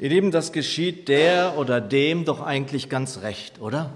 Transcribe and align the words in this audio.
Ihr 0.00 0.10
Lieben, 0.10 0.30
das 0.30 0.52
geschieht 0.52 1.08
der 1.08 1.58
oder 1.58 1.80
dem 1.80 2.24
doch 2.24 2.40
eigentlich 2.40 2.88
ganz 2.88 3.22
recht, 3.22 3.60
oder? 3.60 3.90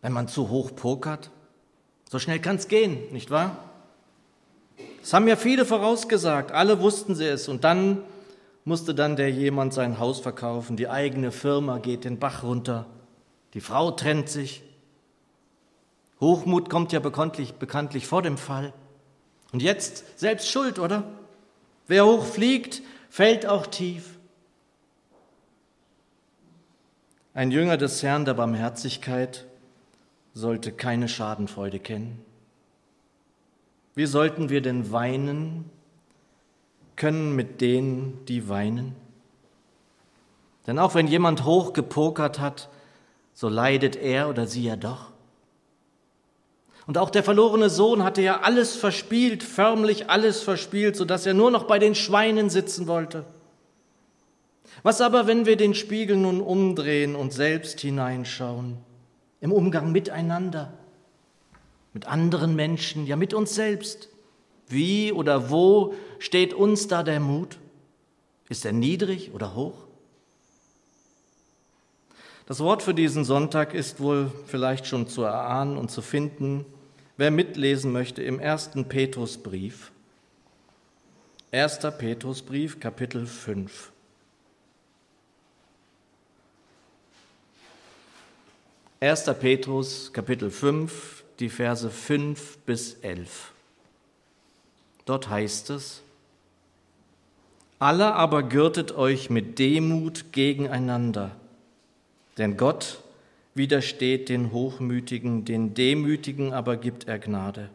Wenn 0.00 0.12
man 0.12 0.28
zu 0.28 0.48
hoch 0.48 0.70
pokert. 0.76 1.32
So 2.08 2.20
schnell 2.20 2.38
kann 2.38 2.54
es 2.54 2.68
gehen, 2.68 3.12
nicht 3.12 3.32
wahr? 3.32 3.56
Das 5.00 5.12
haben 5.12 5.26
ja 5.26 5.34
viele 5.34 5.64
vorausgesagt, 5.64 6.52
alle 6.52 6.80
wussten 6.80 7.16
sie 7.16 7.26
es. 7.26 7.48
Und 7.48 7.64
dann 7.64 8.02
musste 8.64 8.94
dann 8.94 9.16
der 9.16 9.28
jemand 9.32 9.74
sein 9.74 9.98
Haus 9.98 10.20
verkaufen, 10.20 10.76
die 10.76 10.88
eigene 10.88 11.32
Firma 11.32 11.78
geht 11.78 12.04
den 12.04 12.20
Bach 12.20 12.44
runter, 12.44 12.86
die 13.54 13.60
Frau 13.60 13.90
trennt 13.90 14.28
sich. 14.28 14.62
Hochmut 16.20 16.70
kommt 16.70 16.92
ja 16.92 17.00
bekanntlich, 17.00 17.54
bekanntlich 17.54 18.06
vor 18.06 18.22
dem 18.22 18.38
Fall. 18.38 18.72
Und 19.50 19.62
jetzt 19.62 20.16
selbst 20.16 20.48
schuld, 20.48 20.78
oder? 20.78 21.02
Wer 21.88 22.06
hoch 22.06 22.24
fliegt, 22.24 22.82
fällt 23.10 23.46
auch 23.46 23.66
tief. 23.66 24.20
Ein 27.34 27.50
Jünger 27.50 27.78
des 27.78 28.02
Herrn 28.02 28.26
der 28.26 28.34
Barmherzigkeit 28.34 29.46
sollte 30.34 30.70
keine 30.70 31.08
Schadenfreude 31.08 31.78
kennen. 31.78 32.22
Wie 33.94 34.04
sollten 34.04 34.50
wir 34.50 34.60
denn 34.60 34.92
weinen 34.92 35.70
können 36.94 37.34
mit 37.34 37.62
denen, 37.62 38.22
die 38.26 38.50
weinen? 38.50 38.94
Denn 40.66 40.78
auch 40.78 40.94
wenn 40.94 41.06
jemand 41.06 41.44
hoch 41.44 41.72
gepokert 41.72 42.38
hat, 42.38 42.68
so 43.32 43.48
leidet 43.48 43.96
er 43.96 44.28
oder 44.28 44.46
sie 44.46 44.64
ja 44.64 44.76
doch. 44.76 45.12
Und 46.86 46.98
auch 46.98 47.10
der 47.10 47.22
verlorene 47.22 47.70
Sohn 47.70 48.04
hatte 48.04 48.20
ja 48.20 48.40
alles 48.40 48.76
verspielt, 48.76 49.42
förmlich 49.42 50.10
alles 50.10 50.42
verspielt, 50.42 50.96
sodass 50.96 51.24
er 51.24 51.32
nur 51.32 51.50
noch 51.50 51.64
bei 51.64 51.78
den 51.78 51.94
Schweinen 51.94 52.50
sitzen 52.50 52.86
wollte. 52.86 53.24
Was 54.82 55.00
aber, 55.00 55.26
wenn 55.26 55.46
wir 55.46 55.56
den 55.56 55.74
Spiegel 55.74 56.16
nun 56.16 56.40
umdrehen 56.40 57.14
und 57.14 57.32
selbst 57.32 57.80
hineinschauen, 57.80 58.78
im 59.40 59.52
Umgang 59.52 59.92
miteinander, 59.92 60.72
mit 61.92 62.06
anderen 62.06 62.56
Menschen, 62.56 63.06
ja 63.06 63.16
mit 63.16 63.34
uns 63.34 63.54
selbst? 63.54 64.08
Wie 64.68 65.12
oder 65.12 65.50
wo 65.50 65.94
steht 66.18 66.54
uns 66.54 66.88
da 66.88 67.02
der 67.02 67.20
Mut? 67.20 67.58
Ist 68.48 68.64
er 68.64 68.72
niedrig 68.72 69.32
oder 69.34 69.54
hoch? 69.54 69.74
Das 72.46 72.60
Wort 72.60 72.82
für 72.82 72.94
diesen 72.94 73.24
Sonntag 73.24 73.72
ist 73.72 74.00
wohl 74.00 74.32
vielleicht 74.46 74.86
schon 74.86 75.06
zu 75.06 75.22
erahnen 75.22 75.76
und 75.76 75.90
zu 75.90 76.02
finden, 76.02 76.64
wer 77.16 77.30
mitlesen 77.30 77.92
möchte 77.92 78.22
im 78.22 78.40
ersten 78.40 78.88
Petrusbrief. 78.88 79.92
1. 81.52 81.78
Petrusbrief, 81.98 82.80
Kapitel 82.80 83.26
5. 83.26 83.91
1. 89.02 89.24
Petrus, 89.40 90.12
Kapitel 90.12 90.48
5, 90.48 91.24
die 91.40 91.48
Verse 91.48 91.90
5 91.90 92.58
bis 92.58 92.94
11. 93.02 93.50
Dort 95.06 95.28
heißt 95.28 95.70
es, 95.70 96.02
alle 97.80 98.14
aber 98.14 98.44
gürtet 98.44 98.92
euch 98.92 99.28
mit 99.28 99.58
Demut 99.58 100.26
gegeneinander, 100.30 101.32
denn 102.38 102.56
Gott 102.56 103.02
widersteht 103.56 104.28
den 104.28 104.52
Hochmütigen, 104.52 105.44
den 105.44 105.74
Demütigen 105.74 106.52
aber 106.52 106.76
gibt 106.76 107.08
er 107.08 107.18
Gnade. 107.18 107.70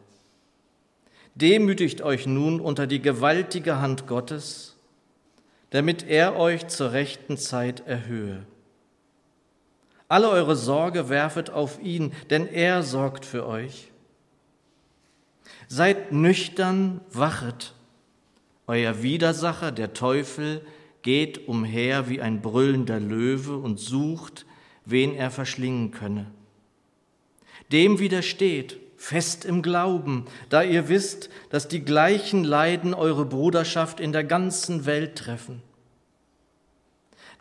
Demütigt 1.36 2.02
euch 2.04 2.26
nun 2.26 2.62
unter 2.62 2.88
die 2.88 3.02
gewaltige 3.02 3.82
Hand 3.82 4.08
Gottes, 4.08 4.78
damit 5.72 6.08
er 6.08 6.38
euch 6.38 6.70
zur 6.70 6.94
rechten 6.94 7.36
Zeit 7.36 7.86
erhöhe. 7.86 8.46
Alle 10.10 10.30
eure 10.30 10.56
Sorge 10.56 11.10
werfet 11.10 11.50
auf 11.50 11.82
ihn, 11.82 12.14
denn 12.30 12.48
er 12.48 12.84
sorgt 12.84 13.26
für 13.26 13.46
euch. 13.46 13.92
Seid 15.68 16.12
nüchtern, 16.12 17.02
wachet. 17.12 17.74
Euer 18.68 19.02
Widersacher, 19.02 19.72
der 19.72 19.94
Teufel, 19.94 20.66
geht 21.02 21.48
umher 21.48 22.10
wie 22.10 22.22
ein 22.22 22.42
brüllender 22.42 23.00
Löwe 23.00 23.58
und 23.58 23.80
sucht, 23.80 24.46
wen 24.86 25.14
er 25.14 25.32
verschlingen 25.32 25.92
könne. 25.92 26.28
Dem 27.72 28.00
widersteht, 28.00 28.80
fest 28.96 29.46
im 29.46 29.62
Glauben, 29.62 30.26
da 30.50 30.64
ihr 30.64 30.90
wisst, 30.90 31.30
dass 31.50 31.68
die 31.68 31.84
gleichen 31.84 32.44
Leiden 32.44 32.94
eure 32.94 33.26
Bruderschaft 33.26 34.00
in 34.00 34.12
der 34.12 34.24
ganzen 34.24 34.86
Welt 34.86 35.18
treffen. 35.18 35.62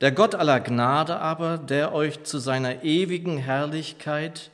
Der 0.01 0.12
Gott 0.12 0.34
aller 0.34 0.61
Gnade 0.61 1.19
aber, 1.19 1.57
der 1.57 1.95
euch 1.95 2.23
zu 2.25 2.39
seiner 2.39 2.84
ewigen 2.84 3.39
Herrlichkeit 3.39 4.51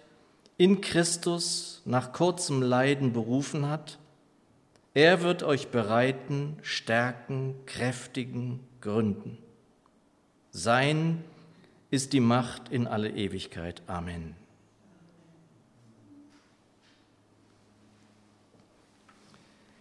in 0.56 0.80
Christus 0.80 1.82
nach 1.84 2.12
kurzem 2.12 2.62
Leiden 2.62 3.12
berufen 3.12 3.68
hat, 3.68 3.98
er 4.94 5.22
wird 5.22 5.42
euch 5.42 5.68
bereiten, 5.68 6.58
stärken, 6.62 7.54
kräftigen, 7.66 8.60
gründen. 8.80 9.38
Sein 10.50 11.24
ist 11.90 12.12
die 12.12 12.20
Macht 12.20 12.68
in 12.68 12.86
alle 12.86 13.10
Ewigkeit. 13.10 13.82
Amen. 13.86 14.36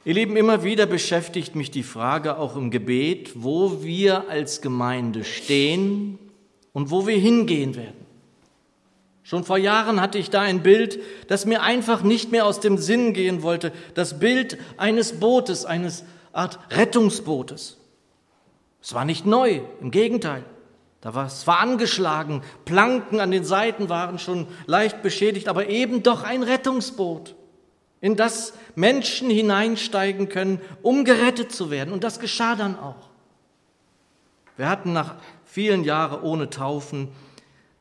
Ihr 0.04 0.16
Lieben, 0.16 0.36
immer 0.36 0.64
wieder 0.64 0.88
beschäftigt 0.88 1.54
mich 1.54 1.70
die 1.70 1.84
Frage 1.84 2.40
auch 2.40 2.56
im 2.56 2.72
Gebet, 2.72 3.34
wo 3.36 3.84
wir 3.84 4.30
als 4.30 4.62
Gemeinde 4.62 5.24
stehen 5.24 6.18
und 6.74 6.90
wo 6.90 7.06
wir 7.06 7.18
hingehen 7.18 7.76
werden. 7.76 8.08
Schon 9.22 9.44
vor 9.44 9.60
Jahren 9.60 10.02
hatte 10.02 10.18
ich 10.18 10.32
da 10.32 10.42
ein 10.42 10.64
Bild, 10.64 11.00
das 11.28 11.46
mir 11.46 11.62
einfach 11.62 12.02
nicht 12.02 12.32
mehr 12.32 12.48
aus 12.48 12.60
dem 12.60 12.80
Sinn 12.80 13.14
gehen 13.14 13.44
wollte. 13.44 13.72
Das 13.94 14.18
Bild 14.18 14.58
eines 14.78 15.20
Bootes, 15.20 15.66
eines 15.66 16.04
Art 16.34 16.58
Rettungsbootes. 16.72 17.78
Es 18.82 18.96
war 18.96 19.06
nicht 19.06 19.28
neu, 19.28 19.62
im 19.82 19.92
Gegenteil. 19.92 20.44
Da 21.02 21.14
war, 21.14 21.28
es 21.28 21.46
war 21.46 21.60
angeschlagen, 21.60 22.42
Planken 22.66 23.20
an 23.20 23.30
den 23.30 23.44
Seiten 23.44 23.88
waren 23.88 24.18
schon 24.18 24.48
leicht 24.66 25.04
beschädigt, 25.04 25.48
aber 25.48 25.70
eben 25.70 26.02
doch 26.02 26.24
ein 26.24 26.42
Rettungsboot 26.42 27.36
in 28.02 28.16
das 28.16 28.54
Menschen 28.76 29.30
hineinsteigen 29.30 30.28
können, 30.28 30.60
um 30.82 31.06
gerettet 31.06 31.52
zu 31.52 31.70
werden. 31.70 31.94
Und 31.94 32.04
das 32.04 32.20
geschah 32.20 32.56
dann 32.56 32.78
auch. 32.78 33.10
Wir 34.58 34.68
hatten 34.68 34.92
nach 34.92 35.16
vielen 35.46 35.84
Jahren 35.84 36.22
ohne 36.22 36.50
Taufen, 36.50 37.10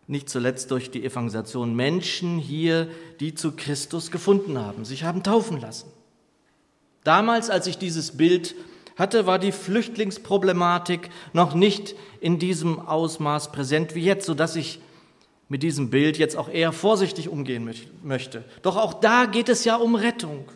nicht 0.06 0.28
zuletzt 0.28 0.70
durch 0.70 0.90
die 0.90 1.04
Evangelisation, 1.04 1.74
Menschen 1.74 2.38
hier, 2.38 2.88
die 3.20 3.34
zu 3.34 3.52
Christus 3.52 4.10
gefunden 4.10 4.58
haben, 4.58 4.84
sich 4.84 5.04
haben 5.04 5.22
taufen 5.22 5.60
lassen. 5.60 5.90
Damals, 7.04 7.48
als 7.48 7.66
ich 7.66 7.78
dieses 7.78 8.16
Bild 8.16 8.54
hatte, 8.96 9.26
war 9.26 9.38
die 9.38 9.52
Flüchtlingsproblematik 9.52 11.10
noch 11.32 11.54
nicht 11.54 11.94
in 12.20 12.38
diesem 12.38 12.80
Ausmaß 12.80 13.52
präsent 13.52 13.94
wie 13.94 14.04
jetzt, 14.04 14.26
sodass 14.26 14.56
ich 14.56 14.80
mit 15.50 15.64
diesem 15.64 15.90
Bild 15.90 16.16
jetzt 16.16 16.36
auch 16.36 16.48
eher 16.48 16.72
vorsichtig 16.72 17.28
umgehen 17.28 17.68
möchte. 18.04 18.44
Doch 18.62 18.76
auch 18.76 18.94
da 18.94 19.26
geht 19.26 19.48
es 19.48 19.64
ja 19.64 19.76
um 19.76 19.96
Rettung. 19.96 20.48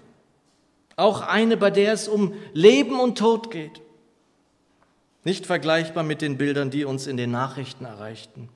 Auch 0.95 1.21
eine, 1.21 1.57
bei 1.57 1.71
der 1.71 1.93
es 1.93 2.07
um 2.07 2.33
Leben 2.53 3.01
und 3.01 3.19
Tod 3.19 3.51
geht. 3.51 3.83
Nicht 5.25 5.47
vergleichbar 5.47 6.05
mit 6.05 6.23
den 6.23 6.39
Bildern, 6.39 6.71
die 6.71 6.85
uns 6.85 7.09
in 7.09 7.17
den 7.17 7.33
Nachrichten 7.33 7.85
erreichten. 7.85 8.49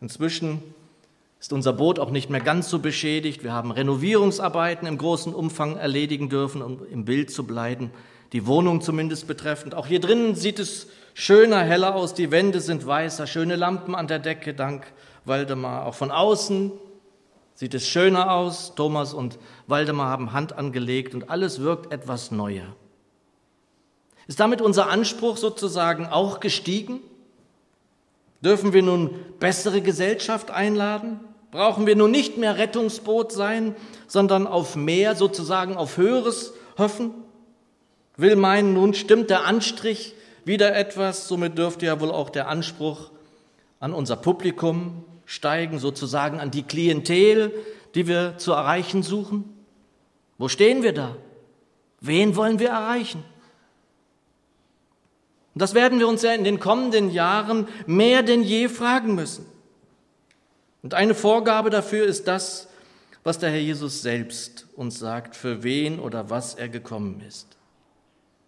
Inzwischen 0.00 0.62
ist 1.40 1.52
unser 1.52 1.72
Boot 1.72 1.98
auch 1.98 2.10
nicht 2.10 2.30
mehr 2.30 2.40
ganz 2.40 2.70
so 2.70 2.78
beschädigt. 2.78 3.42
Wir 3.42 3.52
haben 3.52 3.72
Renovierungsarbeiten 3.72 4.86
im 4.86 4.98
großen 4.98 5.34
Umfang 5.34 5.76
erledigen 5.76 6.28
dürfen, 6.28 6.62
um 6.62 6.86
im 6.92 7.04
Bild 7.04 7.32
zu 7.32 7.44
bleiben. 7.44 7.90
Die 8.32 8.46
Wohnung 8.46 8.82
zumindest 8.82 9.26
betreffend. 9.26 9.74
Auch 9.74 9.88
hier 9.88 10.00
drinnen 10.00 10.36
sieht 10.36 10.60
es 10.60 10.86
schöner, 11.14 11.64
heller 11.64 11.96
aus. 11.96 12.14
Die 12.14 12.30
Wände 12.30 12.60
sind 12.60 12.86
weißer, 12.86 13.26
schöne 13.26 13.56
Lampen 13.56 13.96
an 13.96 14.06
der 14.06 14.20
Decke, 14.20 14.54
dank 14.54 14.86
Waldemar. 15.28 15.86
Auch 15.86 15.94
von 15.94 16.10
außen 16.10 16.72
sieht 17.54 17.74
es 17.74 17.86
schöner 17.86 18.32
aus. 18.32 18.74
Thomas 18.74 19.14
und 19.14 19.38
Waldemar 19.66 20.08
haben 20.08 20.32
Hand 20.32 20.52
angelegt 20.52 21.14
und 21.14 21.30
alles 21.30 21.60
wirkt 21.60 21.92
etwas 21.92 22.30
neuer. 22.30 22.74
Ist 24.26 24.40
damit 24.40 24.60
unser 24.60 24.90
Anspruch 24.90 25.36
sozusagen 25.36 26.06
auch 26.06 26.40
gestiegen? 26.40 27.00
Dürfen 28.42 28.72
wir 28.72 28.82
nun 28.82 29.14
bessere 29.40 29.80
Gesellschaft 29.80 30.50
einladen? 30.50 31.20
Brauchen 31.50 31.86
wir 31.86 31.96
nun 31.96 32.10
nicht 32.10 32.36
mehr 32.36 32.58
Rettungsboot 32.58 33.32
sein, 33.32 33.74
sondern 34.06 34.46
auf 34.46 34.76
mehr, 34.76 35.16
sozusagen 35.16 35.76
auf 35.76 35.96
Höheres 35.96 36.52
hoffen? 36.76 37.12
Will 38.16 38.36
meinen, 38.36 38.74
nun 38.74 38.94
stimmt 38.94 39.30
der 39.30 39.46
Anstrich 39.46 40.14
wieder 40.44 40.76
etwas, 40.76 41.26
somit 41.26 41.56
dürfte 41.56 41.86
ja 41.86 42.00
wohl 42.00 42.10
auch 42.10 42.30
der 42.30 42.48
Anspruch 42.48 43.10
an 43.80 43.94
unser 43.94 44.16
Publikum 44.16 45.04
steigen, 45.28 45.78
sozusagen 45.78 46.40
an 46.40 46.50
die 46.50 46.62
Klientel, 46.62 47.52
die 47.94 48.06
wir 48.06 48.38
zu 48.38 48.52
erreichen 48.52 49.02
suchen? 49.02 49.44
Wo 50.38 50.48
stehen 50.48 50.82
wir 50.82 50.94
da? 50.94 51.16
Wen 52.00 52.34
wollen 52.34 52.58
wir 52.58 52.70
erreichen? 52.70 53.22
Und 55.54 55.60
das 55.60 55.74
werden 55.74 55.98
wir 55.98 56.08
uns 56.08 56.22
ja 56.22 56.32
in 56.32 56.44
den 56.44 56.60
kommenden 56.60 57.10
Jahren 57.10 57.68
mehr 57.86 58.22
denn 58.22 58.42
je 58.42 58.70
fragen 58.70 59.14
müssen. 59.14 59.44
Und 60.82 60.94
eine 60.94 61.14
Vorgabe 61.14 61.68
dafür 61.68 62.06
ist 62.06 62.26
das, 62.26 62.68
was 63.22 63.38
der 63.38 63.50
Herr 63.50 63.60
Jesus 63.60 64.00
selbst 64.00 64.66
uns 64.76 64.98
sagt, 64.98 65.36
für 65.36 65.62
wen 65.62 66.00
oder 66.00 66.30
was 66.30 66.54
er 66.54 66.70
gekommen 66.70 67.22
ist. 67.28 67.58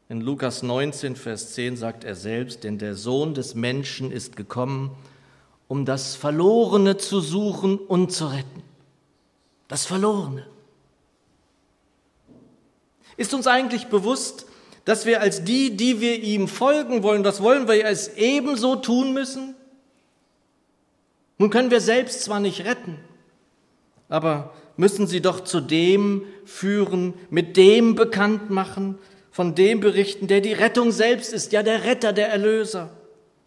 In 0.09 0.23
Lukas 0.23 0.63
19, 0.63 1.15
Vers 1.15 1.53
10 1.53 1.77
sagt 1.77 2.05
er 2.05 2.15
selbst, 2.15 2.65
denn 2.65 2.79
der 2.79 2.95
Sohn 2.95 3.35
des 3.35 3.55
Menschen 3.55 4.11
ist 4.11 4.35
gekommen, 4.35 4.97
um 5.71 5.85
das 5.85 6.17
Verlorene 6.17 6.97
zu 6.97 7.21
suchen 7.21 7.79
und 7.79 8.11
zu 8.11 8.27
retten. 8.27 8.65
Das 9.69 9.87
Verlorene. 9.87 10.45
Ist 13.17 13.33
uns 13.35 13.47
eigentlich 13.47 13.87
bewusst, 13.87 14.47
dass 14.85 15.07
wir 15.07 15.21
als 15.21 15.45
die, 15.45 15.77
die 15.77 16.01
wir 16.01 16.21
ihm 16.25 16.49
folgen 16.49 17.05
wollen, 17.05 17.23
das 17.23 17.41
wollen 17.41 17.69
wir 17.69 17.85
es 17.85 18.17
ebenso 18.17 18.75
tun 18.75 19.15
müssen? 19.15 19.55
Nun 21.39 21.51
können 21.51 21.71
wir 21.71 21.81
selbst 21.81 22.23
zwar 22.23 22.41
nicht 22.41 22.65
retten, 22.65 22.99
aber 24.09 24.53
müssen 24.77 25.07
sie 25.07 25.21
doch 25.21 25.39
zu 25.39 25.61
dem 25.61 26.25
führen, 26.47 27.15
mit 27.31 27.57
dem 27.57 27.95
bekannt 27.95 28.51
machen, 28.51 28.99
von 29.31 29.55
dem 29.55 29.79
berichten, 29.79 30.27
der 30.27 30.41
die 30.41 30.53
Rettung 30.53 30.91
selbst 30.91 31.33
ist, 31.33 31.53
ja 31.53 31.63
der 31.63 31.85
Retter, 31.85 32.13
der 32.13 32.29
Erlöser. 32.29 32.91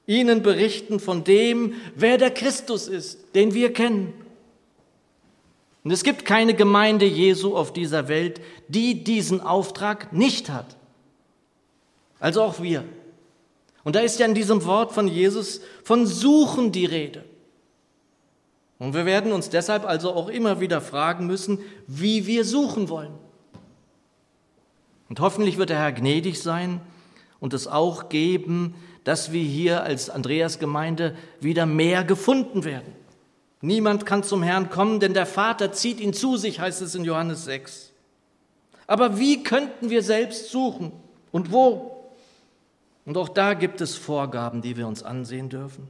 Ihnen 0.06 0.44
berichten 0.44 1.00
von 1.00 1.24
dem, 1.24 1.74
wer 1.96 2.18
der 2.18 2.32
Christus 2.32 2.88
ist, 2.88 3.36
den 3.36 3.54
wir 3.54 3.72
kennen. 3.74 4.14
Und 5.84 5.92
es 5.92 6.04
gibt 6.04 6.26
keine 6.26 6.54
Gemeinde 6.54 7.06
Jesu 7.06 7.56
auf 7.56 7.74
dieser 7.74 8.08
Welt, 8.08 8.42
die 8.68 9.04
diesen 9.04 9.42
Auftrag 9.42 10.14
nicht 10.14 10.50
hat. 10.50 10.78
Also 12.20 12.42
auch 12.42 12.62
wir. 12.62 12.86
Und 13.84 13.96
da 13.96 14.00
ist 14.00 14.20
ja 14.20 14.26
in 14.26 14.34
diesem 14.34 14.64
Wort 14.66 14.94
von 14.94 15.08
Jesus 15.08 15.60
von 15.84 16.06
Suchen 16.06 16.72
die 16.72 16.86
Rede. 16.86 17.26
Und 18.80 18.94
wir 18.94 19.06
werden 19.06 19.32
uns 19.32 19.50
deshalb 19.50 19.86
also 19.86 20.14
auch 20.14 20.30
immer 20.30 20.60
wieder 20.60 20.82
fragen 20.82 21.28
müssen, 21.28 21.60
wie 21.88 22.28
wir 22.28 22.46
suchen 22.46 22.90
wollen. 22.90 23.14
Und 25.10 25.20
hoffentlich 25.20 25.58
wird 25.58 25.70
der 25.70 25.80
Herr 25.80 25.92
gnädig 25.92 26.42
sein 26.42 26.82
und 27.40 27.54
es 27.54 27.68
auch 27.68 28.10
geben, 28.10 28.76
dass 29.04 29.32
wir 29.32 29.44
hier 29.44 29.84
als 29.84 30.10
Andreas-Gemeinde 30.10 31.16
wieder 31.40 31.66
mehr 31.66 32.04
gefunden 32.04 32.64
werden. 32.64 32.94
Niemand 33.62 34.06
kann 34.06 34.24
zum 34.24 34.44
Herrn 34.44 34.70
kommen, 34.70 35.00
denn 35.00 35.14
der 35.14 35.26
Vater 35.26 35.72
zieht 35.72 36.00
ihn 36.00 36.14
zu 36.14 36.38
sich, 36.38 36.60
heißt 36.60 36.82
es 36.82 36.96
in 36.96 37.06
Johannes 37.06 37.46
6. 37.46 37.92
Aber 38.88 39.20
wie 39.20 39.44
könnten 39.44 39.90
wir 39.90 40.04
selbst 40.04 40.50
suchen 40.50 40.92
und 41.32 41.52
wo? 41.52 42.12
Und 43.06 43.18
auch 43.18 43.30
da 43.30 43.54
gibt 43.54 43.82
es 43.82 43.96
Vorgaben, 43.96 44.62
die 44.62 44.78
wir 44.78 44.88
uns 44.88 45.04
ansehen 45.04 45.50
dürfen. 45.50 45.88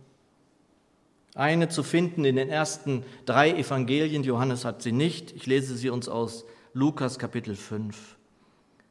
Eine 1.35 1.67
zu 1.67 1.81
finden 1.81 2.25
in 2.25 2.35
den 2.35 2.49
ersten 2.49 3.03
drei 3.25 3.51
Evangelien, 3.51 4.23
Johannes 4.23 4.65
hat 4.65 4.83
sie 4.83 4.91
nicht. 4.91 5.31
Ich 5.35 5.47
lese 5.47 5.75
sie 5.75 5.89
uns 5.89 6.07
aus 6.07 6.45
Lukas 6.73 7.17
Kapitel 7.17 7.55
5 7.55 8.17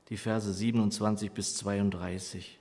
die 0.09 0.17
Verse 0.17 0.53
27 0.53 1.33
bis 1.33 1.57
32. 1.57 2.59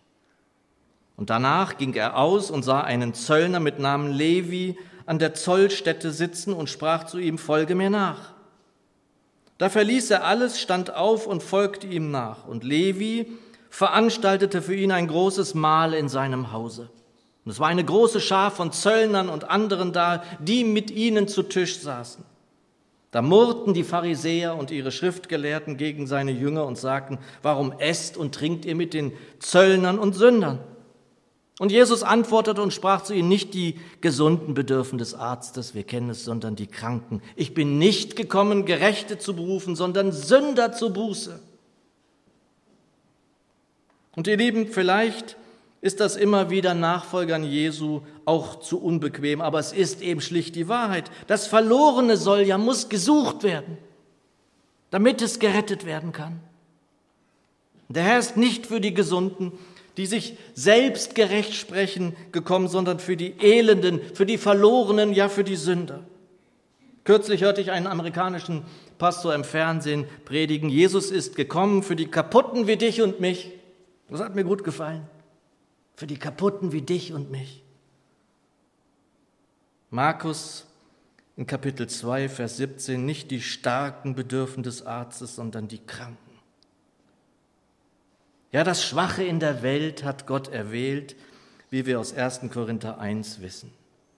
Und 1.22 1.30
danach 1.30 1.78
ging 1.78 1.94
er 1.94 2.18
aus 2.18 2.50
und 2.50 2.64
sah 2.64 2.82
einen 2.82 3.14
Zöllner 3.14 3.60
mit 3.60 3.78
Namen 3.78 4.12
Levi 4.12 4.76
an 5.06 5.20
der 5.20 5.36
Zollstätte 5.36 6.10
sitzen 6.10 6.52
und 6.52 6.68
sprach 6.68 7.04
zu 7.04 7.20
ihm, 7.20 7.38
folge 7.38 7.76
mir 7.76 7.92
nach. 7.92 8.34
Da 9.60 9.70
verließ 9.70 10.10
er 10.10 10.26
alles, 10.26 10.60
stand 10.60 10.96
auf 10.96 11.28
und 11.28 11.44
folgte 11.44 11.86
ihm 11.86 12.10
nach. 12.10 12.48
Und 12.48 12.64
Levi 12.64 13.34
veranstaltete 13.70 14.64
für 14.64 14.74
ihn 14.74 14.92
ein 14.92 15.08
großes 15.08 15.54
Mahl 15.54 15.94
in 15.94 16.10
seinem 16.10 16.54
Hause. 16.54 16.90
Und 17.46 17.52
es 17.52 17.60
war 17.60 17.68
eine 17.68 17.86
große 17.86 18.20
Schar 18.20 18.50
von 18.50 18.72
Zöllnern 18.72 19.30
und 19.30 19.48
anderen 19.48 19.94
da, 19.94 20.24
die 20.40 20.64
mit 20.64 20.90
ihnen 20.90 21.28
zu 21.28 21.44
Tisch 21.44 21.82
saßen. 21.82 22.26
Da 23.12 23.22
murrten 23.22 23.76
die 23.76 23.84
Pharisäer 23.84 24.56
und 24.56 24.72
ihre 24.72 24.92
Schriftgelehrten 24.92 25.78
gegen 25.78 26.08
seine 26.08 26.32
Jünger 26.32 26.66
und 26.66 26.80
sagten, 26.80 27.20
warum 27.44 27.74
esst 27.74 28.18
und 28.18 28.34
trinkt 28.34 28.66
ihr 28.66 28.76
mit 28.76 28.96
den 28.96 29.14
Zöllnern 29.38 30.00
und 30.00 30.14
Sündern? 30.14 30.62
Und 31.62 31.72
Jesus 31.72 32.02
antwortete 32.02 32.60
und 32.60 32.74
sprach 32.74 33.04
zu 33.04 33.14
ihnen, 33.14 33.30
nicht 33.30 33.54
die 33.54 33.76
Gesunden 34.02 34.56
bedürfen 34.56 34.98
des 34.98 35.14
Arztes, 35.14 35.76
wir 35.76 35.84
kennen 35.84 36.10
es, 36.10 36.26
sondern 36.26 36.56
die 36.56 36.66
Kranken. 36.66 37.22
Ich 37.36 37.54
bin 37.54 37.78
nicht 37.78 38.16
gekommen, 38.16 38.66
Gerechte 38.66 39.20
zu 39.20 39.36
berufen, 39.36 39.76
sondern 39.76 40.12
Sünder 40.12 40.74
zu 40.74 40.92
Buße. 40.92 41.40
Und 44.16 44.26
ihr 44.26 44.38
Lieben, 44.38 44.70
vielleicht 44.70 45.38
ist 45.82 46.00
das 46.00 46.16
immer 46.16 46.50
wieder 46.50 46.74
Nachfolgern 46.74 47.44
Jesu 47.44 48.02
auch 48.26 48.60
zu 48.62 48.82
unbequem, 48.82 49.40
aber 49.40 49.60
es 49.60 49.72
ist 49.72 50.02
eben 50.02 50.20
schlicht 50.20 50.56
die 50.56 50.68
Wahrheit. 50.68 51.12
Das 51.28 51.46
Verlorene 51.46 52.18
soll 52.18 52.40
ja, 52.40 52.58
muss 52.58 52.90
gesucht 52.90 53.44
werden, 53.44 53.78
damit 54.90 55.22
es 55.22 55.38
gerettet 55.38 55.86
werden 55.86 56.12
kann. 56.12 56.40
Der 57.88 58.02
Herr 58.02 58.18
ist 58.18 58.36
nicht 58.36 58.66
für 58.66 58.82
die 58.82 58.96
Gesunden, 58.96 59.52
die 59.98 60.06
sich 60.06 60.38
selbst 60.54 61.16
gerecht 61.16 61.54
sprechen, 61.54 62.16
gekommen, 62.32 62.68
sondern 62.68 63.00
für 63.00 63.18
die 63.18 63.36
Elenden, 63.40 64.00
für 64.14 64.26
die 64.26 64.38
Verlorenen, 64.38 65.14
ja 65.14 65.30
für 65.30 65.44
die 65.44 65.56
Sünder. 65.56 66.04
Kürzlich 67.04 67.42
hörte 67.42 67.62
ich 67.62 67.72
einen 67.72 67.88
amerikanischen 67.88 68.64
Pastor 68.98 69.34
im 69.34 69.44
Fernsehen 69.44 70.06
predigen, 70.26 70.70
Jesus 70.70 71.12
ist 71.12 71.36
gekommen 71.36 71.84
für 71.84 71.96
die 71.96 72.08
Kaputten 72.08 72.68
wie 72.68 72.78
dich 72.78 73.02
und 73.02 73.20
mich. 73.20 73.52
Das 74.10 74.20
hat 74.22 74.36
mir 74.36 74.44
gut 74.44 74.64
gefallen 74.64 75.08
für 76.02 76.08
die 76.08 76.18
Kaputten 76.18 76.72
wie 76.72 76.82
dich 76.82 77.14
und 77.14 77.30
mich. 77.30 77.62
Markus 79.92 80.66
in 81.38 81.46
Kapitel 81.46 81.86
2, 81.88 82.28
Vers 82.28 82.58
17, 82.58 83.06
nicht 83.06 83.30
die 83.30 83.40
Starken 83.40 84.16
bedürfen 84.16 84.64
des 84.64 84.84
Arztes, 84.84 85.36
sondern 85.36 85.68
die 85.68 85.78
Kranken. 85.78 86.31
Ja, 88.52 88.66
das 88.66 88.84
Schwache 88.84 89.24
in 89.24 89.40
der 89.40 89.64
Welt 89.64 90.04
hat 90.04 90.28
Gott 90.28 90.50
erwählt, 90.50 91.16
wie 91.70 91.86
wir 91.86 92.00
aus 92.00 92.14
1. 92.14 92.42
Korinther 92.52 93.00
1 93.00 93.42
wissen. 93.42 93.72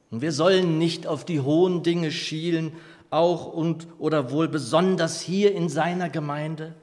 Und 0.10 0.22
wir 0.22 0.32
sollen 0.32 0.80
nicht 0.80 1.06
auf 1.06 1.24
die 1.24 1.40
hohen 1.40 1.84
Dinge 1.84 2.12
schielen, 2.12 2.74
auch 3.12 3.46
und 3.46 3.88
oder 4.00 4.32
wohl 4.32 4.48
besonders 4.48 5.22
hier 5.22 5.54
in 5.54 5.70
seiner 5.70 6.10
Gemeinde. 6.10 6.74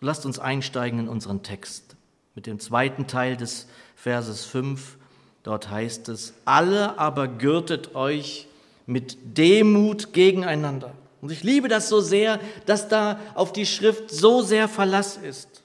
Lasst 0.00 0.26
uns 0.26 0.40
einsteigen 0.40 0.98
in 0.98 1.08
unseren 1.08 1.44
Text 1.44 1.94
mit 2.34 2.46
dem 2.46 2.58
zweiten 2.58 3.06
Teil 3.06 3.36
des 3.36 3.68
Verses 3.94 4.44
5. 4.44 4.96
Dort 5.44 5.70
heißt 5.70 6.08
es, 6.08 6.34
alle 6.44 6.98
aber 6.98 7.28
gürtet 7.28 7.94
euch 7.94 8.48
mit 8.86 9.38
Demut 9.38 10.12
gegeneinander. 10.12 10.92
Und 11.20 11.30
ich 11.30 11.44
liebe 11.44 11.68
das 11.68 11.88
so 11.88 12.00
sehr, 12.00 12.40
dass 12.66 12.88
da 12.88 13.20
auf 13.34 13.52
die 13.52 13.66
Schrift 13.66 14.10
so 14.10 14.42
sehr 14.42 14.68
Verlass 14.68 15.16
ist. 15.16 15.59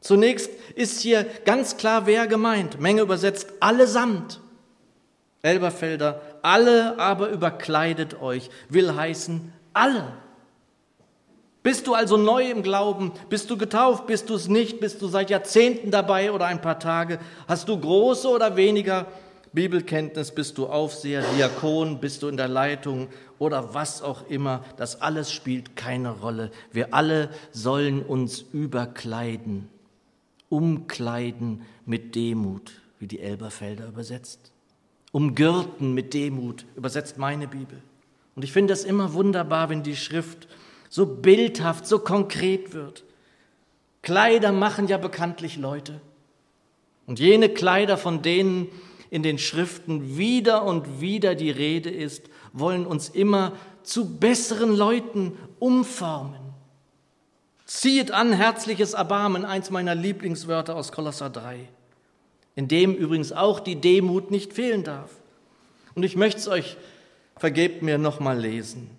Zunächst 0.00 0.50
ist 0.74 1.00
hier 1.00 1.26
ganz 1.44 1.76
klar, 1.76 2.06
wer 2.06 2.26
gemeint. 2.26 2.80
Menge 2.80 3.02
übersetzt 3.02 3.52
allesamt. 3.60 4.40
Elberfelder, 5.42 6.20
alle 6.42 6.98
aber 6.98 7.28
überkleidet 7.30 8.20
euch, 8.20 8.50
will 8.68 8.94
heißen 8.94 9.52
alle. 9.72 10.12
Bist 11.62 11.86
du 11.86 11.94
also 11.94 12.16
neu 12.16 12.50
im 12.50 12.62
Glauben? 12.62 13.12
Bist 13.28 13.50
du 13.50 13.58
getauft? 13.58 14.06
Bist 14.06 14.30
du 14.30 14.34
es 14.34 14.48
nicht? 14.48 14.80
Bist 14.80 15.02
du 15.02 15.08
seit 15.08 15.28
Jahrzehnten 15.28 15.90
dabei 15.90 16.32
oder 16.32 16.46
ein 16.46 16.62
paar 16.62 16.78
Tage? 16.78 17.18
Hast 17.46 17.68
du 17.68 17.78
große 17.78 18.28
oder 18.28 18.56
weniger 18.56 19.06
Bibelkenntnis? 19.52 20.30
Bist 20.30 20.56
du 20.56 20.66
Aufseher, 20.68 21.22
Diakon? 21.36 22.00
Bist 22.00 22.22
du 22.22 22.28
in 22.28 22.38
der 22.38 22.48
Leitung 22.48 23.08
oder 23.38 23.74
was 23.74 24.00
auch 24.00 24.26
immer? 24.28 24.64
Das 24.78 25.02
alles 25.02 25.32
spielt 25.32 25.76
keine 25.76 26.10
Rolle. 26.10 26.50
Wir 26.72 26.94
alle 26.94 27.28
sollen 27.52 28.02
uns 28.02 28.40
überkleiden, 28.40 29.68
umkleiden 30.50 31.62
mit 31.86 32.14
Demut, 32.14 32.72
wie 32.98 33.06
die 33.06 33.20
Elberfelder 33.20 33.88
übersetzt. 33.88 34.52
Umgürten 35.12 35.94
mit 35.94 36.12
Demut, 36.12 36.66
übersetzt 36.76 37.16
meine 37.16 37.48
Bibel. 37.48 37.82
Und 38.36 38.44
ich 38.44 38.52
finde 38.52 38.74
es 38.74 38.84
immer 38.84 39.14
wunderbar, 39.14 39.70
wenn 39.70 39.82
die 39.82 39.96
Schrift 39.96 40.46
so 40.90 41.06
bildhaft, 41.06 41.86
so 41.86 41.98
konkret 41.98 42.74
wird. 42.74 43.04
Kleider 44.02 44.52
machen 44.52 44.86
ja 44.88 44.98
bekanntlich 44.98 45.56
Leute. 45.56 46.00
Und 47.06 47.18
jene 47.18 47.48
Kleider, 47.48 47.96
von 47.96 48.22
denen 48.22 48.68
in 49.10 49.22
den 49.22 49.38
Schriften 49.38 50.16
wieder 50.16 50.64
und 50.64 51.00
wieder 51.00 51.34
die 51.34 51.50
Rede 51.50 51.90
ist, 51.90 52.28
wollen 52.52 52.86
uns 52.86 53.08
immer 53.08 53.52
zu 53.82 54.18
besseren 54.18 54.74
Leuten 54.74 55.32
umformen. 55.58 56.49
Zieht 57.72 58.10
an 58.10 58.32
herzliches 58.32 58.94
Erbarmen, 58.94 59.44
eins 59.44 59.70
meiner 59.70 59.94
Lieblingswörter 59.94 60.74
aus 60.74 60.90
Kolosser 60.90 61.30
3, 61.30 61.68
in 62.56 62.66
dem 62.66 62.96
übrigens 62.96 63.30
auch 63.30 63.60
die 63.60 63.80
Demut 63.80 64.32
nicht 64.32 64.52
fehlen 64.52 64.82
darf. 64.82 65.12
Und 65.94 66.02
ich 66.02 66.16
möchte 66.16 66.40
es 66.40 66.48
euch, 66.48 66.76
vergebt 67.36 67.82
mir, 67.82 67.96
nochmal 67.96 68.40
lesen. 68.40 68.90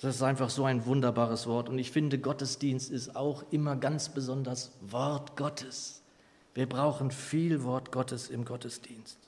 Das 0.00 0.14
ist 0.14 0.22
einfach 0.22 0.50
so 0.50 0.64
ein 0.64 0.86
wunderbares 0.86 1.48
Wort. 1.48 1.68
Und 1.68 1.80
ich 1.80 1.90
finde, 1.90 2.16
Gottesdienst 2.16 2.92
ist 2.92 3.16
auch 3.16 3.42
immer 3.50 3.74
ganz 3.74 4.10
besonders 4.10 4.70
Wort 4.82 5.36
Gottes. 5.36 6.00
Wir 6.54 6.68
brauchen 6.68 7.10
viel 7.10 7.64
Wort 7.64 7.90
Gottes 7.90 8.30
im 8.30 8.44
Gottesdienst. 8.44 9.18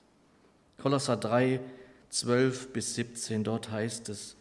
Kolosser 0.81 1.17
3, 1.17 1.59
12 2.11 2.73
bis 2.73 2.95
17, 2.95 3.43
dort 3.43 3.73
heißt 3.73 4.09
es, 4.09 4.37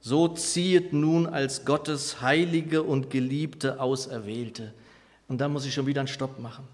so 0.00 0.28
ziehet 0.28 0.92
nun 0.92 1.26
als 1.26 1.64
Gottes 1.64 2.20
heilige 2.20 2.82
und 2.82 3.10
geliebte 3.10 3.80
Auserwählte. 3.80 4.72
Und 5.28 5.40
da 5.40 5.48
muss 5.48 5.66
ich 5.66 5.74
schon 5.74 5.86
wieder 5.86 6.00
einen 6.00 6.08
Stopp 6.08 6.38
machen. 6.38 6.64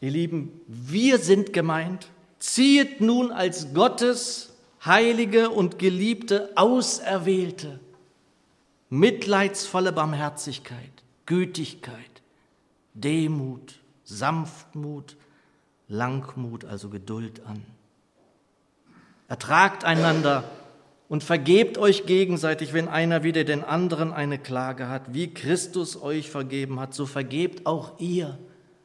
Ihr 0.00 0.10
Lieben, 0.10 0.60
wir 0.66 1.18
sind 1.18 1.52
gemeint. 1.52 2.08
Ziehet 2.38 3.00
nun 3.00 3.30
als 3.30 3.72
Gottes 3.74 4.52
heilige 4.84 5.50
und 5.50 5.78
geliebte 5.78 6.50
Auserwählte 6.56 7.78
mitleidsvolle 8.92 9.90
Barmherzigkeit, 9.90 10.92
Gütigkeit, 11.24 12.22
Demut, 12.92 13.80
Sanftmut, 14.04 15.16
Langmut, 15.88 16.66
also 16.66 16.90
Geduld 16.90 17.40
an. 17.46 17.64
Ertragt 19.28 19.84
einander 19.84 20.44
und 21.12 21.22
vergebt 21.22 21.76
euch 21.76 22.06
gegenseitig, 22.06 22.72
wenn 22.72 22.88
einer 22.88 23.22
wieder 23.22 23.44
den 23.44 23.64
anderen 23.64 24.14
eine 24.14 24.38
Klage 24.38 24.88
hat. 24.88 25.12
Wie 25.12 25.28
Christus 25.28 26.00
euch 26.00 26.30
vergeben 26.30 26.80
hat, 26.80 26.94
so 26.94 27.04
vergebt 27.04 27.66
auch 27.66 28.00
ihr. 28.00 28.38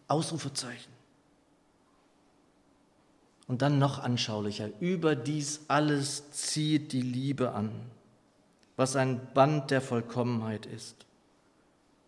Ausrufezeichen. 0.10 0.91
Und 3.48 3.62
dann 3.62 3.79
noch 3.79 4.03
anschaulicher, 4.03 4.67
über 4.81 5.15
dies 5.15 5.62
alles 5.69 6.29
zieht 6.31 6.91
die 6.91 7.01
Liebe 7.01 7.53
an, 7.53 7.72
was 8.75 8.98
ein 8.98 9.22
Band 9.34 9.72
der 9.72 9.79
Vollkommenheit 9.79 10.65
ist. 10.65 11.05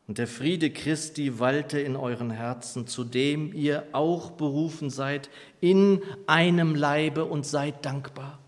Und 0.09 0.17
der 0.17 0.27
Friede 0.27 0.69
Christi 0.69 1.39
walte 1.39 1.79
in 1.79 1.95
euren 1.95 2.31
Herzen, 2.31 2.87
zu 2.87 3.05
dem 3.05 3.53
ihr 3.53 3.85
auch 3.93 4.31
berufen 4.31 4.89
seid, 4.89 5.29
in 5.61 6.01
einem 6.27 6.75
Leibe 6.75 7.23
und 7.23 7.45
seid 7.45 7.85
dankbar. 7.85 8.38